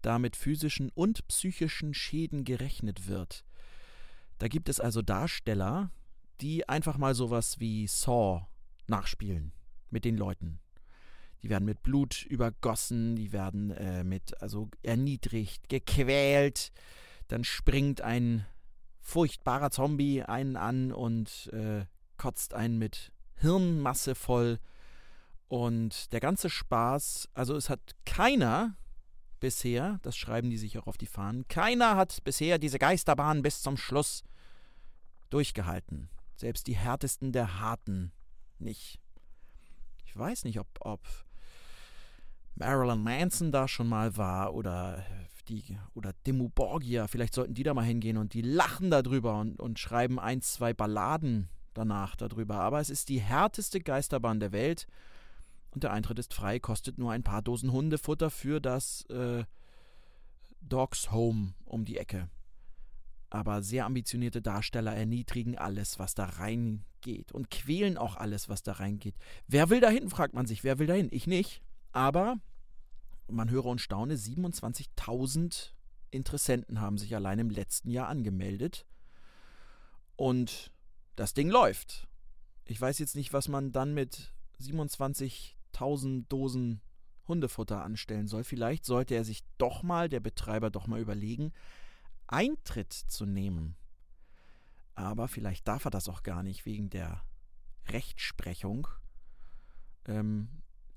da 0.01 0.19
mit 0.19 0.35
physischen 0.35 0.89
und 0.89 1.27
psychischen 1.27 1.93
Schäden 1.93 2.43
gerechnet 2.43 3.07
wird. 3.07 3.43
Da 4.37 4.47
gibt 4.47 4.69
es 4.69 4.79
also 4.79 5.01
Darsteller, 5.01 5.91
die 6.41 6.69
einfach 6.69 6.97
mal 6.97 7.15
sowas 7.15 7.59
wie 7.59 7.87
Saw 7.87 8.45
nachspielen 8.87 9.51
mit 9.89 10.05
den 10.05 10.17
Leuten. 10.17 10.59
Die 11.43 11.49
werden 11.49 11.65
mit 11.65 11.83
Blut 11.83 12.25
übergossen, 12.25 13.15
die 13.15 13.31
werden 13.31 13.71
äh, 13.71 14.03
mit, 14.03 14.41
also 14.41 14.69
erniedrigt, 14.81 15.69
gequält. 15.69 16.71
Dann 17.27 17.43
springt 17.43 18.01
ein 18.01 18.45
furchtbarer 19.01 19.71
Zombie 19.71 20.23
einen 20.23 20.55
an 20.57 20.91
und 20.91 21.49
äh, 21.53 21.85
kotzt 22.17 22.53
einen 22.53 22.77
mit 22.77 23.11
Hirnmasse 23.35 24.15
voll. 24.15 24.59
Und 25.47 26.11
der 26.11 26.19
ganze 26.19 26.49
Spaß, 26.49 27.29
also 27.33 27.55
es 27.55 27.69
hat 27.69 27.79
keiner 28.05 28.75
bisher, 29.39 29.99
das 30.01 30.17
schreiben 30.17 30.49
die 30.49 30.57
sich 30.57 30.77
auch 30.77 30.87
auf 30.87 30.97
die 30.97 31.05
Fahnen, 31.05 31.47
keiner 31.47 31.95
hat 31.95 32.23
bisher 32.23 32.57
diese 32.57 32.79
Geisterbahn 32.79 33.41
bis 33.41 33.61
zum 33.61 33.77
Schluss 33.77 34.23
durchgehalten. 35.29 36.09
Selbst 36.35 36.67
die 36.67 36.75
härtesten 36.75 37.31
der 37.31 37.59
Harten 37.59 38.11
nicht. 38.59 38.99
Ich 40.05 40.17
weiß 40.17 40.43
nicht, 40.43 40.59
ob, 40.59 40.67
ob 40.79 41.01
Marilyn 42.55 43.03
Manson 43.03 43.51
da 43.51 43.67
schon 43.67 43.87
mal 43.87 44.17
war 44.17 44.53
oder 44.53 45.05
die 45.47 45.77
oder 45.93 46.11
Dimmu 46.25 46.49
Borgia. 46.49 47.07
Vielleicht 47.07 47.33
sollten 47.33 47.53
die 47.53 47.63
da 47.63 47.73
mal 47.73 47.85
hingehen 47.85 48.17
und 48.17 48.33
die 48.33 48.41
lachen 48.41 48.91
darüber 48.91 49.39
und, 49.39 49.59
und 49.59 49.79
schreiben 49.79 50.19
ein, 50.19 50.41
zwei 50.41 50.73
Balladen 50.73 51.49
danach 51.73 52.15
darüber. 52.15 52.55
Aber 52.55 52.79
es 52.79 52.89
ist 52.89 53.09
die 53.09 53.21
härteste 53.21 53.79
Geisterbahn 53.79 54.39
der 54.39 54.51
Welt 54.51 54.87
und 55.77 55.83
der 55.83 55.93
Eintritt 55.93 56.17
ist 56.17 56.33
frei, 56.33 56.59
kostet 56.59 56.97
nur 56.97 57.11
ein 57.11 57.21
paar 57.21 57.43
Dosen 57.43 57.71
Hundefutter 57.71 58.31
für 58.31 58.59
das 58.59 59.03
äh, 59.11 59.45
Dogs 60.59 61.11
Home 61.11 61.53
um 61.65 61.85
die 61.85 61.97
Ecke. 61.97 62.31
Aber 63.29 63.61
sehr 63.61 63.85
ambitionierte 63.85 64.41
Darsteller 64.41 64.95
erniedrigen 64.95 65.55
alles, 65.55 65.99
was 65.99 66.15
da 66.15 66.25
reingeht 66.25 67.31
und 67.31 67.51
quälen 67.51 67.95
auch 67.95 68.15
alles, 68.15 68.49
was 68.49 68.63
da 68.63 68.71
reingeht. 68.71 69.13
Wer 69.45 69.69
will 69.69 69.79
dahin, 69.79 70.09
fragt 70.09 70.33
man 70.33 70.47
sich. 70.47 70.63
Wer 70.63 70.79
will 70.79 70.87
dahin? 70.87 71.09
Ich 71.11 71.27
nicht. 71.27 71.61
Aber 71.91 72.37
man 73.27 73.51
höre 73.51 73.65
und 73.65 73.79
staune, 73.79 74.15
27.000 74.15 75.73
Interessenten 76.09 76.81
haben 76.81 76.97
sich 76.97 77.13
allein 77.13 77.37
im 77.37 77.51
letzten 77.51 77.91
Jahr 77.91 78.07
angemeldet. 78.07 78.87
Und 80.15 80.71
das 81.15 81.35
Ding 81.35 81.49
läuft. 81.49 82.07
ich 82.65 82.81
weiß 82.81 82.97
jetzt 82.97 83.15
nicht, 83.15 83.31
was 83.31 83.47
man 83.47 83.71
dann 83.71 83.93
mit 83.93 84.33
27.000 85.77 86.27
Dosen 86.27 86.81
Hundefutter 87.27 87.83
anstellen 87.83 88.27
soll. 88.27 88.43
Vielleicht 88.43 88.85
sollte 88.85 89.15
er 89.15 89.23
sich 89.23 89.43
doch 89.57 89.83
mal, 89.83 90.09
der 90.09 90.19
Betreiber 90.19 90.69
doch 90.69 90.87
mal 90.87 90.99
überlegen, 90.99 91.51
Eintritt 92.27 92.93
zu 92.93 93.25
nehmen. 93.25 93.75
Aber 94.95 95.27
vielleicht 95.27 95.67
darf 95.67 95.85
er 95.85 95.91
das 95.91 96.09
auch 96.09 96.23
gar 96.23 96.43
nicht 96.43 96.65
wegen 96.65 96.89
der 96.89 97.23
Rechtsprechung, 97.89 98.87
ähm, 100.05 100.49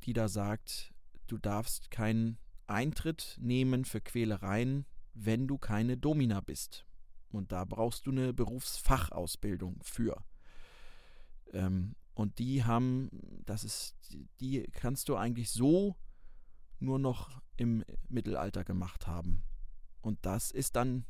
die 0.04 0.12
da 0.12 0.28
sagt, 0.28 0.94
du 1.26 1.36
darfst 1.36 1.90
keinen 1.90 2.38
Eintritt 2.66 3.36
nehmen 3.40 3.84
für 3.84 4.00
Quälereien, 4.00 4.86
wenn 5.12 5.46
du 5.46 5.58
keine 5.58 5.96
Domina 5.96 6.40
bist. 6.40 6.86
Und 7.30 7.52
da 7.52 7.64
brauchst 7.64 8.06
du 8.06 8.10
eine 8.10 8.32
Berufsfachausbildung 8.32 9.80
für. 9.82 10.24
Ähm, 11.52 11.94
und 12.20 12.38
die 12.38 12.64
haben, 12.64 13.10
das 13.46 13.64
ist, 13.64 13.94
die 14.40 14.62
kannst 14.72 15.08
du 15.08 15.16
eigentlich 15.16 15.50
so 15.50 15.96
nur 16.78 16.98
noch 16.98 17.40
im 17.56 17.84
Mittelalter 18.08 18.64
gemacht 18.64 19.06
haben. 19.06 19.42
Und 20.02 20.18
das 20.22 20.50
ist 20.50 20.76
dann 20.76 21.04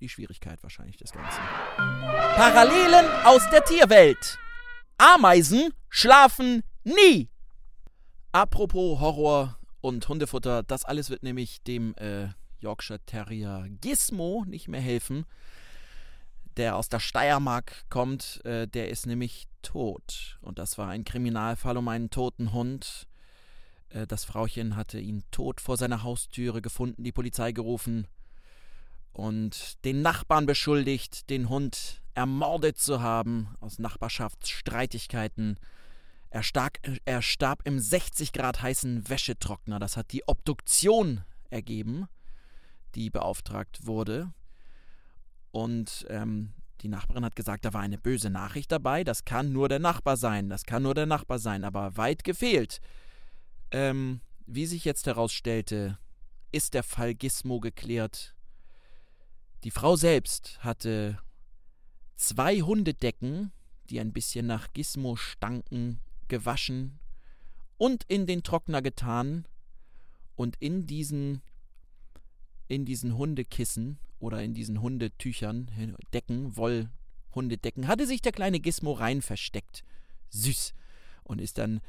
die 0.00 0.08
Schwierigkeit 0.08 0.62
wahrscheinlich 0.62 0.96
des 0.96 1.12
Ganzen. 1.12 1.40
Parallelen 1.76 3.06
aus 3.24 3.48
der 3.50 3.64
Tierwelt. 3.64 4.38
Ameisen 4.98 5.72
schlafen 5.88 6.62
nie. 6.84 7.30
Apropos 8.32 9.00
Horror 9.00 9.58
und 9.80 10.08
Hundefutter, 10.08 10.62
das 10.62 10.84
alles 10.84 11.10
wird 11.10 11.22
nämlich 11.22 11.62
dem 11.62 11.94
äh, 11.96 12.28
Yorkshire 12.60 13.00
Terrier 13.06 13.66
Gizmo 13.80 14.44
nicht 14.46 14.68
mehr 14.68 14.80
helfen. 14.80 15.24
Der 16.58 16.76
aus 16.76 16.88
der 16.88 17.00
Steiermark 17.00 17.84
kommt, 17.88 18.44
äh, 18.44 18.66
der 18.66 18.90
ist 18.90 19.06
nämlich 19.06 19.46
tot. 19.62 20.38
Und 20.42 20.58
das 20.58 20.76
war 20.76 20.88
ein 20.88 21.04
Kriminalfall 21.04 21.76
um 21.76 21.88
einen 21.88 22.10
toten 22.10 22.52
Hund. 22.52 23.06
Äh, 23.90 24.06
das 24.06 24.24
Frauchen 24.24 24.76
hatte 24.76 24.98
ihn 24.98 25.22
tot 25.30 25.60
vor 25.60 25.76
seiner 25.76 26.02
Haustüre 26.02 26.60
gefunden, 26.60 27.04
die 27.04 27.12
Polizei 27.12 27.52
gerufen 27.52 28.06
und 29.12 29.84
den 29.84 30.02
Nachbarn 30.02 30.46
beschuldigt, 30.46 31.30
den 31.30 31.48
Hund 31.48 32.02
ermordet 32.14 32.78
zu 32.78 33.00
haben 33.00 33.48
aus 33.60 33.78
Nachbarschaftsstreitigkeiten. 33.78 35.58
Er, 36.30 36.42
stark, 36.42 36.80
er 37.04 37.22
starb 37.22 37.62
im 37.64 37.78
60 37.78 38.32
Grad 38.32 38.62
heißen 38.62 39.08
Wäschetrockner. 39.08 39.78
Das 39.78 39.96
hat 39.96 40.12
die 40.12 40.26
Obduktion 40.26 41.22
ergeben, 41.50 42.06
die 42.94 43.10
beauftragt 43.10 43.86
wurde. 43.86 44.32
Und 45.58 46.06
ähm, 46.08 46.52
die 46.82 46.88
Nachbarin 46.88 47.24
hat 47.24 47.34
gesagt, 47.34 47.64
da 47.64 47.72
war 47.72 47.80
eine 47.80 47.98
böse 47.98 48.30
Nachricht 48.30 48.70
dabei. 48.70 49.02
Das 49.02 49.24
kann 49.24 49.52
nur 49.52 49.68
der 49.68 49.80
Nachbar 49.80 50.16
sein. 50.16 50.48
Das 50.48 50.64
kann 50.64 50.84
nur 50.84 50.94
der 50.94 51.06
Nachbar 51.06 51.40
sein. 51.40 51.64
Aber 51.64 51.96
weit 51.96 52.22
gefehlt. 52.22 52.80
Ähm, 53.72 54.20
wie 54.46 54.66
sich 54.66 54.84
jetzt 54.84 55.06
herausstellte, 55.06 55.98
ist 56.52 56.74
der 56.74 56.84
Fall 56.84 57.12
Gizmo 57.12 57.58
geklärt. 57.58 58.36
Die 59.64 59.72
Frau 59.72 59.96
selbst 59.96 60.62
hatte 60.62 61.18
zwei 62.14 62.60
Hundedecken, 62.60 63.50
die 63.90 63.98
ein 63.98 64.12
bisschen 64.12 64.46
nach 64.46 64.72
Gizmo 64.72 65.16
stanken, 65.16 65.98
gewaschen 66.28 67.00
und 67.78 68.04
in 68.04 68.26
den 68.26 68.44
Trockner 68.44 68.80
getan 68.80 69.44
und 70.36 70.54
in 70.60 70.86
diesen 70.86 71.42
in 72.68 72.84
diesen 72.84 73.16
Hundekissen 73.16 73.98
oder 74.18 74.42
in 74.42 74.54
diesen 74.54 74.80
Hundetüchern, 74.80 75.70
Decken, 76.12 76.56
Wollhundedecken, 76.56 77.86
hatte 77.86 78.06
sich 78.06 78.20
der 78.20 78.32
kleine 78.32 78.60
Gizmo 78.60 78.92
rein 78.92 79.22
versteckt. 79.22 79.84
Süß. 80.30 80.74
Und 81.24 81.40
ist 81.40 81.58
dann 81.58 81.80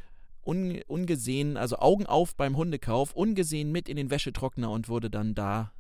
un, 0.46 0.82
ungesehen, 0.88 1.58
also 1.58 1.78
Augen 1.78 2.06
auf 2.06 2.36
beim 2.36 2.56
Hundekauf, 2.56 3.14
ungesehen 3.14 3.72
mit 3.72 3.90
in 3.90 3.96
den 3.96 4.10
Wäschetrockner 4.10 4.70
und 4.70 4.90
wurde 4.90 5.10
dann 5.10 5.36
da 5.36 5.72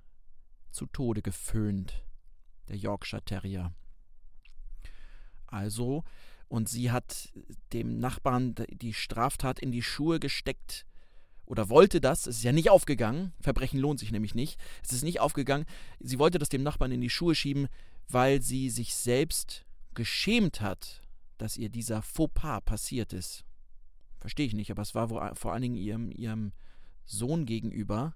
zu 0.72 0.86
Tode 0.86 1.22
geföhnt. 1.22 2.04
Der 2.68 2.78
Yorkshire 2.78 3.24
Terrier. 3.24 3.74
Also, 5.48 6.04
und 6.48 6.70
sie 6.70 6.92
hat 6.92 7.32
dem 7.74 8.00
Nachbarn 8.00 8.56
die 8.70 8.94
Straftat 8.94 9.60
in 9.60 9.72
die 9.72 9.82
Schuhe 9.82 10.20
gesteckt 10.20 10.86
oder 11.50 11.68
wollte 11.68 12.00
das, 12.00 12.28
es 12.28 12.38
ist 12.38 12.44
ja 12.44 12.52
nicht 12.52 12.70
aufgegangen, 12.70 13.34
Verbrechen 13.42 13.80
lohnt 13.80 14.00
sich 14.00 14.12
nämlich 14.12 14.36
nicht, 14.36 14.60
es 14.84 14.94
ist 14.94 15.04
nicht 15.04 15.20
aufgegangen, 15.20 15.66
sie 16.00 16.20
wollte 16.20 16.38
das 16.38 16.50
dem 16.50 16.64
Nachbarn 16.64 16.92
in 16.92 17.02
die 17.02 17.10
Schuhe 17.10 17.36
schieben, 17.36 17.68
weil 18.08 18.42
sie 18.42 18.70
sich 18.70 18.94
selbst 18.94 19.66
geschämt 19.96 20.62
hat, 20.62 21.02
dass 21.40 21.58
ihr 21.58 21.70
dieser 21.70 22.04
Fauxpas 22.04 22.62
passiert 22.62 23.14
ist. 23.14 23.44
Verstehe 24.20 24.46
ich 24.46 24.54
nicht, 24.54 24.70
aber 24.70 24.84
es 24.84 24.94
war 24.94 25.36
vor 25.36 25.52
allen 25.52 25.62
Dingen 25.64 25.76
ihrem, 25.76 26.12
ihrem 26.12 26.54
Sohn 27.06 27.46
gegenüber 27.46 28.16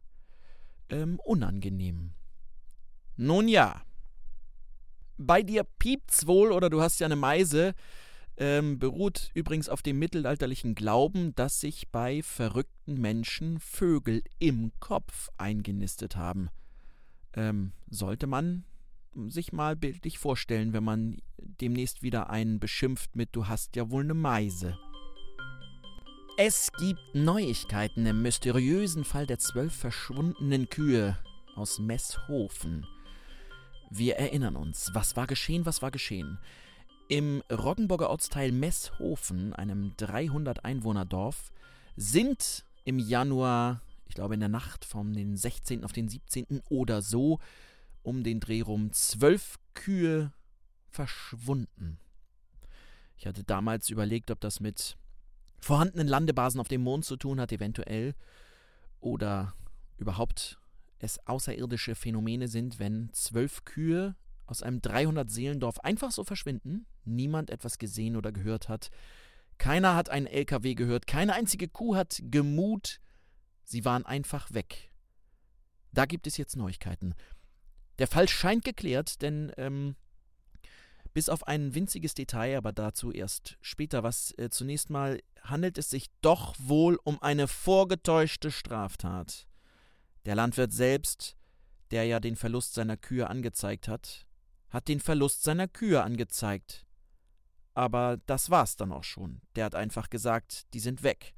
ähm, 0.89 1.19
unangenehm. 1.23 2.13
Nun 3.15 3.47
ja. 3.47 3.83
Bei 5.17 5.41
dir 5.41 5.63
piept's 5.63 6.27
wohl 6.27 6.51
oder 6.51 6.69
du 6.69 6.81
hast 6.81 6.99
ja 6.99 7.05
eine 7.05 7.15
Meise. 7.15 7.73
Ähm, 8.35 8.79
beruht 8.79 9.29
übrigens 9.35 9.69
auf 9.69 9.83
dem 9.83 9.99
mittelalterlichen 9.99 10.73
Glauben, 10.73 11.35
dass 11.35 11.59
sich 11.59 11.89
bei 11.89 12.23
verrückten 12.23 12.99
Menschen 12.99 13.59
Vögel 13.59 14.23
im 14.39 14.71
Kopf 14.79 15.29
eingenistet 15.37 16.15
haben. 16.15 16.49
Ähm, 17.35 17.73
sollte 17.89 18.25
man 18.25 18.63
sich 19.27 19.53
mal 19.53 19.75
bildlich 19.75 20.17
vorstellen, 20.17 20.73
wenn 20.73 20.83
man 20.83 21.17
demnächst 21.37 22.01
wieder 22.01 22.29
einen 22.29 22.59
beschimpft 22.59 23.15
mit 23.15 23.29
Du 23.35 23.47
hast 23.47 23.75
ja 23.75 23.91
wohl 23.91 24.03
eine 24.03 24.15
Meise. 24.15 24.77
Es 26.35 26.71
gibt 26.79 26.99
Neuigkeiten 27.13 28.07
im 28.07 28.23
mysteriösen 28.23 29.03
Fall 29.03 29.27
der 29.27 29.37
zwölf 29.37 29.75
verschwundenen 29.75 30.67
Kühe 30.67 31.15
aus 31.55 31.77
Messhofen. 31.77 32.87
Wir 33.91 34.15
erinnern 34.15 34.55
uns, 34.55 34.89
was 34.93 35.15
war 35.15 35.27
geschehen, 35.27 35.67
was 35.67 35.83
war 35.83 35.91
geschehen. 35.91 36.39
Im 37.09 37.43
Roggenburger 37.51 38.09
Ortsteil 38.09 38.51
Messhofen, 38.51 39.53
einem 39.53 39.93
300 39.97 40.63
Einwohnerdorf, 40.63 41.51
sind 41.97 42.65
im 42.85 42.97
Januar, 42.97 43.81
ich 44.07 44.15
glaube 44.15 44.33
in 44.35 44.39
der 44.39 44.49
Nacht 44.49 44.85
vom 44.85 45.13
den 45.13 45.35
16. 45.35 45.83
auf 45.83 45.91
den 45.91 46.07
17. 46.07 46.61
oder 46.69 47.01
so, 47.01 47.39
um 48.03 48.23
den 48.23 48.39
Dreh 48.39 48.61
rum 48.61 48.91
zwölf 48.93 49.59
Kühe 49.73 50.31
verschwunden. 50.89 51.99
Ich 53.17 53.27
hatte 53.27 53.43
damals 53.43 53.89
überlegt, 53.89 54.31
ob 54.31 54.39
das 54.39 54.59
mit 54.59 54.97
vorhandenen 55.59 56.07
Landebasen 56.07 56.59
auf 56.59 56.67
dem 56.67 56.81
Mond 56.81 57.05
zu 57.05 57.17
tun 57.17 57.39
hat, 57.39 57.51
eventuell, 57.51 58.15
oder 59.01 59.53
überhaupt 59.97 60.57
es 60.99 61.25
außerirdische 61.27 61.95
Phänomene 61.95 62.47
sind, 62.47 62.79
wenn 62.79 63.11
zwölf 63.11 63.65
Kühe 63.65 64.15
aus 64.45 64.63
einem 64.63 64.79
300-Seelendorf 64.79 65.79
einfach 65.79 66.11
so 66.11 66.23
verschwinden, 66.23 66.85
niemand 67.05 67.49
etwas 67.49 67.77
gesehen 67.77 68.15
oder 68.15 68.31
gehört 68.31 68.69
hat, 68.69 68.89
keiner 69.57 69.95
hat 69.95 70.09
einen 70.09 70.27
LKW 70.27 70.75
gehört, 70.75 71.07
keine 71.07 71.33
einzige 71.33 71.67
Kuh 71.67 71.95
hat 71.95 72.19
gemut, 72.23 72.99
sie 73.63 73.85
waren 73.85 74.05
einfach 74.05 74.53
weg. 74.53 74.91
Da 75.91 76.05
gibt 76.05 76.27
es 76.27 76.37
jetzt 76.37 76.57
Neuigkeiten. 76.57 77.13
Der 77.99 78.07
Fall 78.07 78.27
scheint 78.27 78.65
geklärt, 78.65 79.21
denn 79.21 79.51
ähm, 79.57 79.95
bis 81.13 81.29
auf 81.29 81.47
ein 81.47 81.75
winziges 81.75 82.15
Detail, 82.15 82.57
aber 82.57 82.73
dazu 82.73 83.11
erst 83.11 83.57
später 83.61 84.03
was. 84.03 84.33
Äh, 84.37 84.49
zunächst 84.49 84.89
mal 84.89 85.21
handelt 85.43 85.77
es 85.77 85.89
sich 85.89 86.07
doch 86.21 86.55
wohl 86.57 86.99
um 87.03 87.21
eine 87.21 87.47
vorgetäuschte 87.47 88.51
Straftat. 88.51 89.47
Der 90.25 90.35
Landwirt 90.35 90.73
selbst, 90.73 91.37
der 91.91 92.05
ja 92.05 92.19
den 92.19 92.35
Verlust 92.35 92.73
seiner 92.73 92.97
Kühe 92.97 93.29
angezeigt 93.29 93.87
hat, 93.87 94.25
hat 94.73 94.87
den 94.87 94.99
Verlust 94.99 95.43
seiner 95.43 95.67
Kühe 95.67 96.01
angezeigt. 96.01 96.85
Aber 97.75 98.17
das 98.25 98.49
war's 98.49 98.75
dann 98.75 98.91
auch 98.91 99.03
schon. 99.03 99.41
Der 99.55 99.65
hat 99.65 99.75
einfach 99.75 100.09
gesagt, 100.09 100.73
die 100.73 100.79
sind 100.79 101.03
weg. 101.03 101.35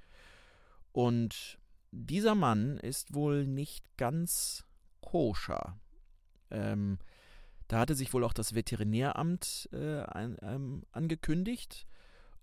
Und 0.94 1.60
dieser 1.92 2.34
Mann 2.34 2.78
ist 2.78 3.14
wohl 3.14 3.46
nicht 3.46 3.86
ganz 3.98 4.66
koscher. 5.02 5.78
Ähm, 6.50 6.98
da 7.68 7.80
hatte 7.80 7.96
sich 7.96 8.14
wohl 8.14 8.24
auch 8.24 8.34
das 8.34 8.56
Veterinäramt 8.56 9.68
äh, 9.74 10.02
ein, 10.04 10.38
ähm, 10.42 10.84
angekündigt 10.92 11.88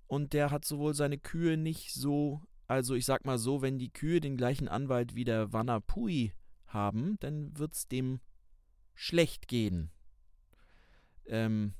und 0.08 0.34
der 0.34 0.50
hat 0.50 0.64
sowohl 0.64 0.94
seine 0.94 1.16
Kühe 1.16 1.56
nicht 1.56 1.94
so, 1.94 2.42
also 2.66 2.94
ich 2.94 3.06
sag 3.06 3.24
mal 3.24 3.38
so, 3.38 3.62
wenn 3.62 3.78
die 3.78 3.92
Kühe 3.92 4.20
den 4.20 4.36
gleichen 4.36 4.68
Anwalt 4.68 5.14
wie 5.14 5.24
der 5.24 5.52
Wanapui 5.52 6.32
haben, 6.66 7.16
dann 7.20 7.56
wird's 7.56 7.88
dem 7.88 8.20
schlecht 8.94 9.48
gehen. 9.48 9.90
Ähm, 11.26 11.74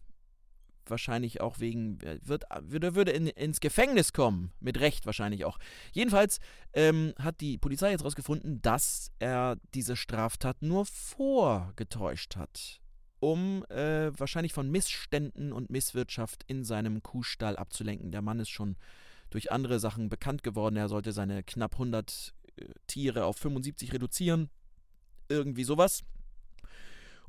wahrscheinlich 0.87 1.40
auch 1.40 1.61
wegen, 1.61 2.00
wird, 2.22 2.44
würde, 2.61 2.94
würde 2.94 3.12
in, 3.12 3.28
ins 3.28 3.61
Gefängnis 3.61 4.12
kommen, 4.12 4.52
mit 4.61 4.81
Recht 4.81 5.07
wahrscheinlich 5.07 5.44
auch. 5.44 5.59
Jedenfalls 5.92 6.40
ähm, 6.72 7.14
hat 7.18 7.40
die 7.40 7.57
Polizei 7.59 7.90
jetzt 7.92 8.00
herausgefunden, 8.00 8.61
dass 8.62 9.12
er 9.18 9.57
diese 9.74 9.96
Straftat 9.96 10.61
nur 10.62 10.85
vorgetäuscht 10.87 12.37
hat. 12.37 12.81
um 13.20 13.64
äh, 13.68 14.11
wahrscheinlich 14.18 14.52
von 14.52 14.68
Missständen 14.68 15.52
und 15.52 15.70
Misswirtschaft 15.70 16.42
in 16.48 16.64
seinem 16.64 17.05
Kuhstall 17.05 17.57
abzulenken. 17.57 18.11
Der 18.11 18.20
Mann 18.20 18.40
ist 18.40 18.50
schon 18.50 18.76
durch 19.31 19.52
andere 19.52 19.78
Sachen 19.78 20.09
bekannt 20.09 20.42
geworden. 20.42 20.76
Er 20.76 20.88
sollte 20.88 21.12
seine 21.12 21.44
knapp 21.44 21.74
100 21.74 22.35
äh, 22.57 22.64
Tiere 22.88 23.24
auf 23.24 23.37
75 23.37 23.92
reduzieren. 23.92 24.50
Irgendwie 25.28 25.62
sowas. 25.62 26.02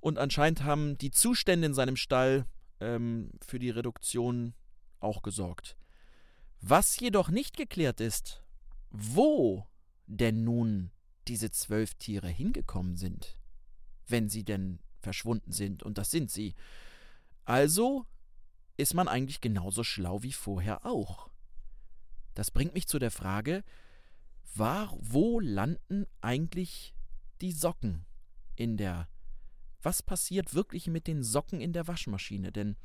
Und 0.04 0.18
anscheinend 0.18 0.66
haben 0.66 0.98
die 0.98 1.12
Zustände 1.12 1.66
in 1.66 1.74
seinem 1.74 1.96
Stall 1.96 2.46
ähm, 2.82 3.32
für 3.39 3.58
die 3.58 3.70
Reduktion 3.70 4.54
auch 5.00 5.22
gesorgt. 5.22 5.78
Was 6.60 7.00
jedoch 7.00 7.30
nicht 7.30 7.56
geklärt 7.56 8.02
ist, 8.02 8.44
wo 8.89 9.66
denn 10.06 10.44
nun 10.44 10.92
diese 11.30 11.52
zwölf 11.52 11.94
Tiere 11.94 12.28
hingekommen 12.28 12.98
sind, 12.98 13.38
wenn 14.06 14.28
sie 14.28 14.44
denn 14.44 14.80
verschwunden 15.00 15.54
sind, 15.54 15.84
und 15.84 15.98
das 15.98 16.12
sind 16.12 16.30
sie. 16.30 16.54
Also 17.46 18.06
ist 18.76 18.96
man 18.96 19.08
eigentlich 19.08 19.39
genauso 19.39 19.86
schlau 19.86 20.22
wie 20.22 20.34
vorher 20.34 20.86
auch. 20.86 21.30
Das 22.34 22.52
bringt 22.52 22.74
mich 22.74 22.89
zu 22.89 23.00
der 23.00 23.12
Frage, 23.12 23.63
war, 24.54 24.94
wo 25.00 25.39
landen 25.39 26.08
eigentlich 26.20 26.94
die 27.39 27.54
Socken 27.54 28.06
in 28.58 28.76
der 28.76 29.08
was 29.84 30.02
passiert 30.02 30.54
wirklich 30.54 30.88
mit 30.88 31.08
den 31.08 31.24
Socken 31.24 31.62
in 31.62 31.74
der 31.74 31.88
Waschmaschine? 31.88 32.52
Denn 32.52 32.76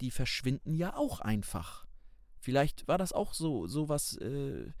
die 0.00 0.10
verschwinden 0.10 0.74
ja 0.74 0.96
auch 0.96 1.20
einfach. 1.20 1.86
Vielleicht 2.40 2.86
war 2.88 2.98
das 2.98 3.12
auch 3.12 3.34
so, 3.34 3.66
so 3.66 3.88
was. 3.88 4.16
Äh, 4.16 4.72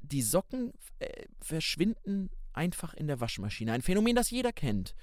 die 0.00 0.22
Socken 0.22 0.72
äh, 1.00 1.26
verschwinden 1.40 2.30
einfach 2.52 2.94
in 2.94 3.08
der 3.08 3.20
Waschmaschine. 3.20 3.72
Ein 3.72 3.82
Phänomen, 3.82 4.14
das 4.14 4.30
jeder 4.30 4.52
kennt 4.52 4.94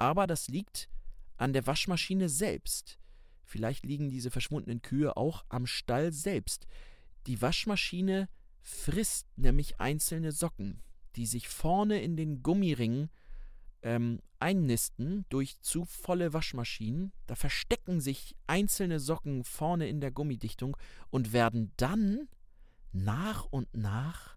aber 0.00 0.26
das 0.26 0.48
liegt 0.48 0.88
an 1.36 1.52
der 1.52 1.66
Waschmaschine 1.66 2.30
selbst. 2.30 2.98
Vielleicht 3.44 3.84
liegen 3.84 4.08
diese 4.08 4.30
verschwundenen 4.30 4.80
Kühe 4.80 5.16
auch 5.16 5.44
am 5.50 5.66
Stall 5.66 6.12
selbst. 6.12 6.66
Die 7.26 7.42
Waschmaschine 7.42 8.28
frisst 8.62 9.26
nämlich 9.36 9.78
einzelne 9.78 10.32
Socken, 10.32 10.82
die 11.16 11.26
sich 11.26 11.48
vorne 11.48 12.00
in 12.02 12.16
den 12.16 12.42
Gummiringen 12.42 13.10
ähm, 13.82 14.20
einnisten 14.38 15.24
durch 15.28 15.60
zu 15.60 15.84
volle 15.84 16.32
Waschmaschinen. 16.32 17.12
Da 17.26 17.34
verstecken 17.34 18.00
sich 18.00 18.36
einzelne 18.46 19.00
Socken 19.00 19.44
vorne 19.44 19.88
in 19.88 20.00
der 20.00 20.10
Gummidichtung 20.10 20.76
und 21.10 21.32
werden 21.32 21.72
dann 21.76 22.28
nach 22.92 23.46
und 23.46 23.74
nach 23.74 24.36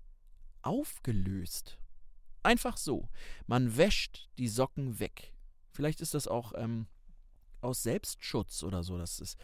aufgelöst. 0.62 1.78
Einfach 2.44 2.78
so. 2.78 3.10
Man 3.48 3.78
wäscht 3.78 4.30
die 4.38 4.48
Socken 4.48 5.00
weg. 5.00 5.34
Vielleicht 5.72 6.02
ist 6.02 6.14
das 6.14 6.28
auch 6.28 6.54
ähm, 6.56 6.88
aus 7.62 7.84
Selbstschutz 7.84 8.64
oder 8.64 8.84
so, 8.84 8.98
dass, 8.98 9.20
es, 9.20 9.38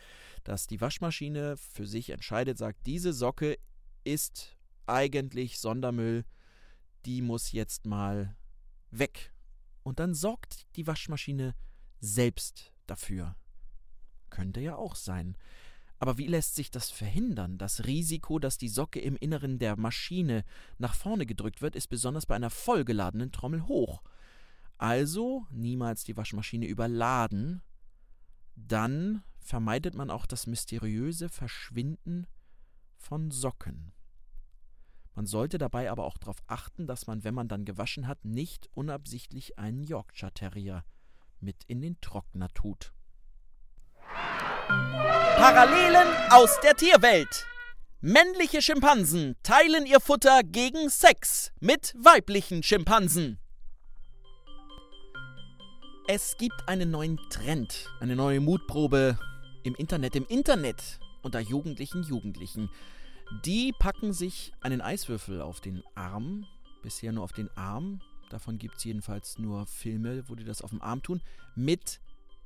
dass 0.44 0.68
die 0.68 0.82
Waschmaschine 0.82 1.58
für 1.58 1.88
sich 1.88 2.10
entscheidet, 2.10 2.58
sagt, 2.58 2.86
diese 2.86 3.14
Socke 3.14 3.58
ist 4.04 4.58
eigentlich 4.86 5.60
Sondermüll, 5.60 6.26
die 7.06 7.22
muss 7.22 7.52
jetzt 7.52 7.86
mal 7.86 8.36
weg. 8.92 9.34
Und 9.84 10.00
dann 10.00 10.14
sorgt 10.14 10.66
die 10.76 10.88
Waschmaschine 10.88 11.56
selbst 12.00 12.74
dafür. 12.88 13.36
Könnte 14.30 14.62
ja 14.62 14.76
auch 14.76 14.96
sein. 14.96 15.38
Aber 16.00 16.18
wie 16.18 16.28
lässt 16.28 16.56
sich 16.56 16.72
das 16.72 16.92
verhindern? 16.92 17.58
Das 17.58 17.86
Risiko, 17.86 18.40
dass 18.40 18.58
die 18.58 18.70
Socke 18.70 19.00
im 19.00 19.18
Inneren 19.18 19.60
der 19.60 19.76
Maschine 19.76 20.46
nach 20.78 20.96
vorne 20.96 21.26
gedrückt 21.26 21.62
wird, 21.62 21.76
ist 21.76 21.88
besonders 21.88 22.26
bei 22.26 22.36
einer 22.36 22.50
vollgeladenen 22.50 23.32
Trommel 23.32 23.68
hoch. 23.68 24.02
Also 24.78 25.46
niemals 25.50 26.06
die 26.06 26.16
Waschmaschine 26.16 26.68
überladen. 26.68 27.62
Dann 28.56 29.24
vermeidet 29.40 29.94
man 29.94 30.10
auch 30.10 30.26
das 30.26 30.48
mysteriöse 30.48 31.28
Verschwinden 31.28 32.28
von 32.96 33.30
Socken. 33.30 33.92
Man 35.20 35.26
sollte 35.26 35.58
dabei 35.58 35.92
aber 35.92 36.06
auch 36.06 36.18
darauf 36.18 36.38
achten, 36.48 36.88
dass 36.88 37.06
man, 37.06 37.26
wenn 37.26 37.34
man 37.34 37.50
dann 37.50 37.66
gewaschen 37.66 38.08
hat, 38.08 38.24
nicht 38.24 38.70
unabsichtlich 38.74 39.60
einen 39.60 39.84
Yorkshire 39.84 40.34
Terrier 40.34 40.86
mit 41.42 41.66
in 41.68 41.82
den 41.82 42.00
Trockner 42.00 42.48
tut. 42.54 42.94
Parallelen 44.70 46.08
aus 46.30 46.58
der 46.64 46.74
Tierwelt. 46.74 47.46
Männliche 48.00 48.62
Schimpansen 48.62 49.36
teilen 49.44 49.86
ihr 49.86 50.00
Futter 50.00 50.40
gegen 50.42 50.88
Sex 50.88 51.52
mit 51.60 51.94
weiblichen 51.98 52.64
Schimpansen. 52.64 53.40
Es 56.08 56.38
gibt 56.38 56.70
einen 56.70 56.92
neuen 56.92 57.20
Trend, 57.30 57.90
eine 58.00 58.16
neue 58.16 58.40
Mutprobe 58.40 59.20
im 59.64 59.76
Internet, 59.76 60.16
im 60.16 60.26
Internet 60.28 60.98
unter 61.24 61.42
Jugendlichen, 61.42 62.04
Jugendlichen. 62.04 62.70
Die 63.32 63.74
packen 63.78 64.12
sich 64.12 64.54
einen 64.60 64.82
Eiswürfel 64.82 65.42
auf 65.42 65.62
den 65.62 65.84
Arm, 65.94 66.48
bisher 66.82 67.12
nur 67.12 67.24
auf 67.24 67.32
den 67.32 67.50
Arm, 67.56 68.02
davon 68.30 68.58
gibt 68.58 68.78
es 68.78 68.84
jedenfalls 68.84 69.38
nur 69.38 69.68
Filme, 69.68 70.28
wo 70.28 70.36
die 70.36 70.44
das 70.44 70.62
auf 70.62 70.72
dem 70.72 70.82
Arm 70.82 71.04
tun, 71.04 71.22
mit 71.56 72.02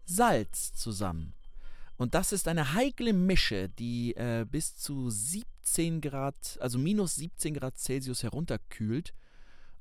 Salz 0.05 0.73
zusammen. 0.73 1.33
Und 1.95 2.15
das 2.15 2.33
ist 2.33 2.47
eine 2.49 2.73
heikle 2.73 3.13
Mische, 3.13 3.69
die 3.69 4.13
äh, 4.15 4.45
bis 4.49 4.75
zu 4.75 5.09
17 5.09 6.01
Grad, 6.01 6.57
also 6.59 6.77
minus 6.77 7.15
17 7.15 7.53
Grad 7.53 7.77
Celsius 7.77 8.23
herunterkühlt 8.23 9.13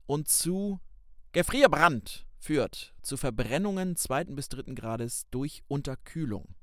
und 0.06 0.28
zu 0.28 0.78
Gefrierbrand 1.32 2.26
führt 2.38 2.94
zu 3.02 3.16
Verbrennungen 3.16 3.96
zweiten 3.96 4.36
bis 4.36 4.48
dritten 4.48 4.74
Grades 4.74 5.26
durch 5.30 5.64
Unterkühlung. 5.68 6.54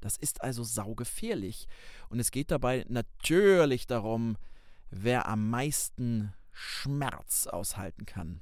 Das 0.00 0.16
ist 0.16 0.42
also 0.42 0.62
saugefährlich. 0.64 1.66
Und 2.08 2.18
es 2.20 2.30
geht 2.30 2.50
dabei 2.50 2.84
natürlich 2.88 3.86
darum, 3.86 4.36
wer 4.90 5.28
am 5.28 5.50
meisten 5.50 6.32
Schmerz 6.52 7.46
aushalten 7.46 8.06
kann. 8.06 8.40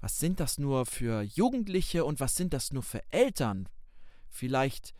Was 0.00 0.18
sind 0.18 0.38
das 0.40 0.58
nur 0.58 0.84
für 0.84 1.22
Jugendliche 1.22 2.04
und 2.04 2.20
was 2.20 2.36
sind 2.36 2.52
das 2.52 2.72
nur 2.72 2.82
für 2.82 3.02
Eltern? 3.10 3.68
Vielleicht 4.28 4.92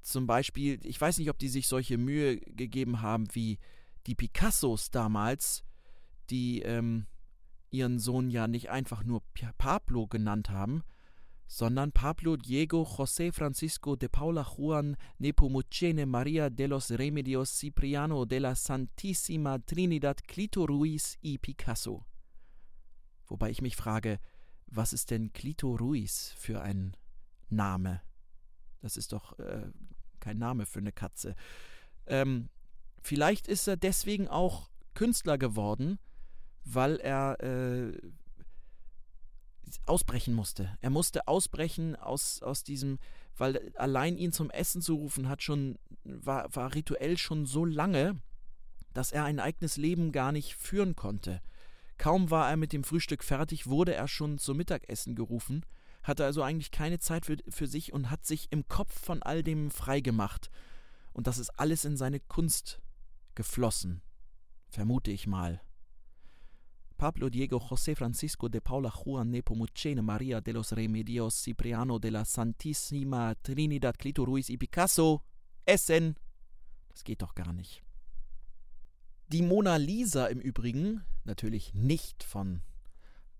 zum 0.00 0.26
Beispiel, 0.26 0.78
ich 0.84 1.00
weiß 1.00 1.18
nicht, 1.18 1.28
ob 1.28 1.38
die 1.38 1.48
sich 1.48 1.66
solche 1.66 1.98
Mühe 1.98 2.38
gegeben 2.38 3.02
haben 3.02 3.26
wie 3.34 3.58
die 4.06 4.14
Picassos 4.14 4.90
damals, 4.90 5.64
die 6.30 6.62
ähm, 6.62 7.06
ihren 7.70 7.98
Sohn 7.98 8.30
ja 8.30 8.46
nicht 8.46 8.70
einfach 8.70 9.04
nur 9.04 9.22
Pablo 9.58 10.06
genannt 10.06 10.50
haben, 10.50 10.82
sondern 11.46 11.92
Pablo 11.92 12.36
Diego 12.36 12.84
José 12.84 13.32
Francisco 13.32 13.96
de 13.96 14.08
Paula 14.08 14.44
Juan 14.44 14.96
Nepomucene 15.18 16.06
Maria 16.06 16.50
de 16.50 16.66
los 16.66 16.90
Remedios 16.90 17.50
Cipriano 17.50 18.24
de 18.24 18.40
la 18.40 18.54
Santísima 18.54 19.58
Trinidad 19.64 20.16
Clito 20.26 20.66
Ruiz 20.66 21.18
y 21.22 21.38
Picasso. 21.38 22.04
Wobei 23.28 23.50
ich 23.50 23.62
mich 23.62 23.76
frage, 23.76 24.18
was 24.66 24.92
ist 24.92 25.10
denn 25.10 25.32
Clito 25.32 25.76
Ruiz 25.76 26.32
für 26.36 26.60
ein 26.62 26.96
Name? 27.48 28.00
Das 28.80 28.96
ist 28.96 29.12
doch 29.12 29.38
äh, 29.38 29.70
kein 30.20 30.38
Name 30.38 30.66
für 30.66 30.80
eine 30.80 30.92
Katze. 30.92 31.34
Ähm, 32.06 32.48
vielleicht 33.00 33.48
ist 33.48 33.66
er 33.66 33.76
deswegen 33.76 34.28
auch 34.28 34.70
Künstler 34.94 35.38
geworden, 35.38 35.98
weil 36.64 36.96
er 36.96 37.40
äh, 37.40 37.96
ausbrechen 39.86 40.34
musste. 40.34 40.76
Er 40.80 40.90
musste 40.90 41.28
ausbrechen 41.28 41.96
aus, 41.96 42.42
aus 42.42 42.64
diesem, 42.64 42.98
weil 43.36 43.72
allein 43.76 44.16
ihn 44.16 44.32
zum 44.32 44.50
Essen 44.50 44.80
zu 44.82 44.94
rufen 44.94 45.28
hat 45.28 45.42
schon, 45.42 45.78
war, 46.04 46.54
war 46.54 46.74
rituell 46.74 47.18
schon 47.18 47.46
so 47.46 47.64
lange, 47.64 48.20
dass 48.94 49.12
er 49.12 49.24
ein 49.24 49.40
eigenes 49.40 49.76
Leben 49.76 50.12
gar 50.12 50.32
nicht 50.32 50.54
führen 50.54 50.96
konnte. 50.96 51.42
Kaum 51.98 52.30
war 52.30 52.48
er 52.48 52.56
mit 52.56 52.72
dem 52.72 52.84
Frühstück 52.84 53.24
fertig, 53.24 53.66
wurde 53.66 53.94
er 53.94 54.08
schon 54.08 54.38
zum 54.38 54.56
Mittagessen 54.56 55.14
gerufen, 55.14 55.64
hatte 56.02 56.24
also 56.24 56.42
eigentlich 56.42 56.70
keine 56.70 56.98
Zeit 56.98 57.26
für, 57.26 57.36
für 57.48 57.66
sich 57.66 57.92
und 57.92 58.10
hat 58.10 58.24
sich 58.24 58.52
im 58.52 58.68
Kopf 58.68 58.98
von 58.98 59.22
all 59.22 59.42
dem 59.42 59.70
freigemacht. 59.70 60.50
Und 61.12 61.26
das 61.26 61.38
ist 61.38 61.50
alles 61.58 61.84
in 61.84 61.96
seine 61.96 62.20
Kunst 62.20 62.80
geflossen, 63.34 64.02
vermute 64.68 65.10
ich 65.10 65.26
mal. 65.26 65.60
Pablo 66.96 67.28
Diego 67.28 67.60
José 67.60 67.94
Francisco 67.94 68.48
de 68.48 68.60
Paula 68.60 68.90
Juan 68.90 69.30
Nepomucene 69.30 70.00
Maria 70.00 70.40
de 70.40 70.52
los 70.52 70.72
Remedios 70.72 71.34
Cipriano 71.34 71.98
de 71.98 72.10
la 72.10 72.24
Santísima 72.24 73.34
Trinidad 73.42 73.94
Clito 73.96 74.24
Ruiz 74.24 74.48
y 74.48 74.56
Picasso 74.56 75.22
Essen. 75.66 76.16
Das 76.88 77.04
geht 77.04 77.20
doch 77.20 77.34
gar 77.34 77.52
nicht. 77.52 77.82
Die 79.28 79.42
Mona 79.42 79.76
Lisa 79.76 80.28
im 80.28 80.40
Übrigen, 80.40 81.02
natürlich 81.24 81.74
nicht 81.74 82.22
von 82.22 82.62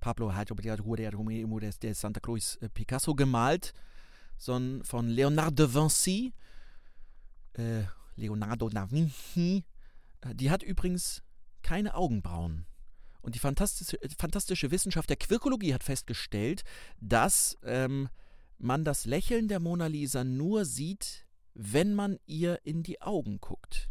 Pablo 0.01 0.31
de 0.31 1.93
Santa 1.95 2.21
Cruz 2.21 2.59
äh, 2.61 2.69
Picasso 2.69 3.15
gemalt, 3.15 3.73
sondern 4.37 4.85
von 4.85 5.09
Leonardo 5.09 5.67
da 5.67 5.75
Vinci. 5.75 6.35
Äh, 7.55 7.85
Leonardo 8.17 8.69
da 8.69 8.91
Vinci. 8.91 9.65
Äh, 10.21 10.35
die 10.35 10.51
hat 10.51 10.63
übrigens 10.63 11.23
keine 11.63 11.95
Augenbrauen. 11.95 12.67
Und 13.27 13.35
die 13.35 13.41
fantastische, 13.41 13.99
fantastische 14.17 14.71
Wissenschaft 14.71 15.11
der 15.11 15.17
Quirkologie 15.17 15.75
hat 15.75 15.83
festgestellt, 15.83 16.63
dass 17.01 17.59
ähm, 17.65 18.09
man 18.57 18.85
das 18.85 19.05
Lächeln 19.05 19.49
der 19.49 19.59
Mona 19.59 19.89
Lisa 19.89 20.23
nur 20.23 20.65
sieht, 20.65 21.27
wenn 21.53 21.93
man 21.97 22.21
ihr 22.27 22.61
in 22.63 22.85
die 22.85 23.03
Augen 23.03 23.41
guckt. 23.41 23.91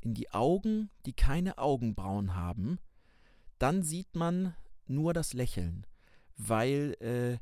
In 0.00 0.14
die 0.14 0.32
Augen, 0.32 0.90
die 1.06 1.12
keine 1.12 1.58
Augenbrauen 1.58 2.34
haben, 2.34 2.80
dann 3.58 3.84
sieht 3.84 4.16
man 4.16 4.56
nur 4.88 5.14
das 5.14 5.34
Lächeln, 5.34 5.86
weil 6.36 6.96
äh, 6.98 7.38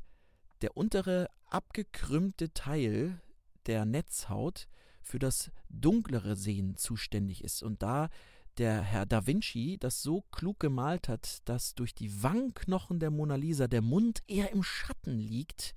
der 0.61 0.77
untere 0.77 1.29
abgekrümmte 1.47 2.53
Teil 2.53 3.19
der 3.65 3.85
Netzhaut 3.85 4.67
für 5.01 5.17
das 5.17 5.49
dunklere 5.67 6.35
Sehen 6.35 6.77
zuständig 6.77 7.43
ist. 7.43 7.63
Und 7.63 7.81
da 7.81 8.09
der 8.57 8.81
Herr 8.81 9.05
Da 9.05 9.25
Vinci 9.25 9.77
das 9.79 10.01
so 10.01 10.23
klug 10.31 10.59
gemalt 10.59 11.07
hat, 11.07 11.39
dass 11.45 11.75
durch 11.75 11.93
die 11.93 12.23
Wangenknochen 12.23 12.99
der 12.99 13.11
Mona 13.11 13.35
Lisa 13.35 13.67
der 13.67 13.81
Mund 13.81 14.21
eher 14.27 14.51
im 14.51 14.63
Schatten 14.63 15.19
liegt, 15.19 15.75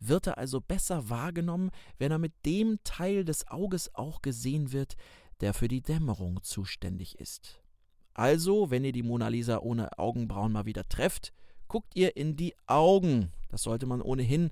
wird 0.00 0.26
er 0.26 0.38
also 0.38 0.60
besser 0.60 1.08
wahrgenommen, 1.08 1.70
wenn 1.98 2.12
er 2.12 2.18
mit 2.18 2.32
dem 2.44 2.78
Teil 2.84 3.24
des 3.24 3.48
Auges 3.48 3.94
auch 3.94 4.22
gesehen 4.22 4.72
wird, 4.72 4.96
der 5.40 5.54
für 5.54 5.68
die 5.68 5.82
Dämmerung 5.82 6.42
zuständig 6.42 7.18
ist. 7.18 7.60
Also, 8.12 8.70
wenn 8.70 8.84
ihr 8.84 8.92
die 8.92 9.02
Mona 9.02 9.28
Lisa 9.28 9.58
ohne 9.58 9.98
Augenbrauen 9.98 10.52
mal 10.52 10.66
wieder 10.66 10.88
trefft, 10.88 11.32
guckt 11.68 11.96
ihr 11.96 12.16
in 12.16 12.36
die 12.36 12.54
Augen. 12.66 13.32
Das 13.48 13.62
sollte 13.62 13.86
man 13.86 14.00
ohnehin 14.00 14.50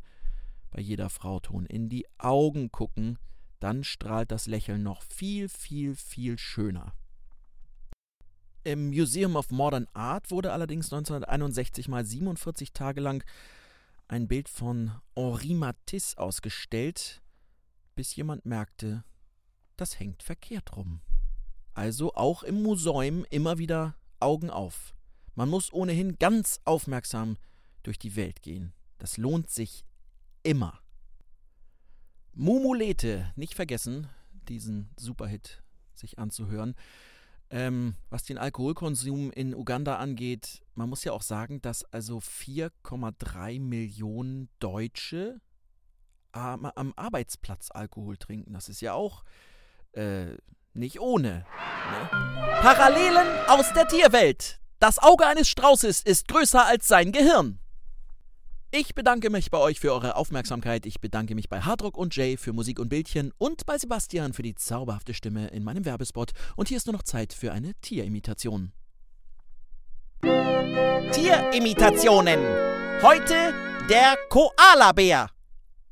bei 0.70 0.80
jeder 0.80 1.10
Frau 1.10 1.38
tun. 1.38 1.66
In 1.66 1.88
die 1.88 2.06
Augen 2.18 2.72
gucken, 2.72 3.18
dann 3.60 3.84
strahlt 3.84 4.32
das 4.32 4.46
Lächeln 4.46 4.82
noch 4.82 5.02
viel, 5.02 5.48
viel, 5.48 5.94
viel 5.94 6.38
schöner. 6.38 6.94
Im 8.64 8.90
Museum 8.90 9.34
of 9.34 9.50
Modern 9.50 9.88
Art 9.92 10.30
wurde 10.30 10.52
allerdings 10.52 10.92
1961 10.92 11.88
mal 11.88 12.04
47 12.04 12.72
Tage 12.72 13.00
lang 13.00 13.24
ein 14.06 14.28
Bild 14.28 14.48
von 14.48 14.92
Henri 15.16 15.54
Matisse 15.54 16.16
ausgestellt, 16.16 17.22
bis 17.96 18.14
jemand 18.14 18.46
merkte, 18.46 19.04
das 19.76 19.98
hängt 19.98 20.22
verkehrt 20.22 20.76
rum. 20.76 21.00
Also 21.74 22.14
auch 22.14 22.44
im 22.44 22.62
Museum 22.62 23.24
immer 23.30 23.58
wieder 23.58 23.96
Augen 24.20 24.50
auf. 24.50 24.94
Man 25.34 25.48
muss 25.48 25.72
ohnehin 25.72 26.18
ganz 26.18 26.60
aufmerksam 26.64 27.38
durch 27.82 27.98
die 27.98 28.14
Welt 28.14 28.42
gehen. 28.42 28.72
Das 28.98 29.16
lohnt 29.16 29.50
sich 29.50 29.84
immer. 30.44 30.78
Mumulete, 32.34 33.32
nicht 33.34 33.54
vergessen, 33.54 34.08
diesen 34.48 34.90
Superhit 34.96 35.62
sich 35.94 36.18
anzuhören. 36.18 36.76
Ähm, 37.54 37.96
was 38.08 38.22
den 38.22 38.38
Alkoholkonsum 38.38 39.30
in 39.30 39.54
Uganda 39.54 39.96
angeht, 39.96 40.62
man 40.74 40.88
muss 40.88 41.04
ja 41.04 41.12
auch 41.12 41.20
sagen, 41.20 41.60
dass 41.60 41.84
also 41.92 42.16
4,3 42.18 43.60
Millionen 43.60 44.48
Deutsche 44.58 45.38
am, 46.32 46.64
am, 46.64 46.94
Arbeitsplatz 46.96 47.70
Alkohol 47.70 48.16
trinken. 48.16 48.54
Das 48.54 48.70
ist 48.70 48.80
ja 48.80 48.94
auch 48.94 49.22
äh, 49.92 50.34
nicht 50.72 50.98
ohne. 50.98 51.44
Ne? 51.90 52.08
Parallelen 52.62 53.28
aus 53.48 53.70
der 53.74 53.86
Tierwelt. 53.86 54.58
Das 54.78 54.98
Auge 54.98 55.26
eines 55.26 55.48
Straußes 55.50 56.02
ist 56.02 56.28
größer 56.28 56.64
als 56.64 56.88
sein 56.88 57.12
Gehirn. 57.12 57.58
Ich 58.74 58.94
bedanke 58.94 59.28
mich 59.28 59.50
bei 59.50 59.58
euch 59.58 59.80
für 59.80 59.92
eure 59.92 60.16
Aufmerksamkeit. 60.16 60.86
Ich 60.86 60.98
bedanke 60.98 61.34
mich 61.34 61.50
bei 61.50 61.60
Hardrock 61.60 61.98
und 61.98 62.16
Jay 62.16 62.38
für 62.38 62.54
Musik 62.54 62.80
und 62.80 62.88
Bildchen 62.88 63.30
und 63.36 63.66
bei 63.66 63.76
Sebastian 63.76 64.32
für 64.32 64.40
die 64.40 64.54
zauberhafte 64.54 65.12
Stimme 65.12 65.48
in 65.48 65.62
meinem 65.62 65.84
Werbespot. 65.84 66.30
Und 66.56 66.68
hier 66.68 66.78
ist 66.78 66.86
nur 66.86 66.94
noch 66.94 67.02
Zeit 67.02 67.34
für 67.34 67.52
eine 67.52 67.74
Tierimitation. 67.82 68.72
Tierimitationen. 70.22 72.40
Heute 73.02 73.52
der 73.90 74.16
Koalabär. 74.30 75.28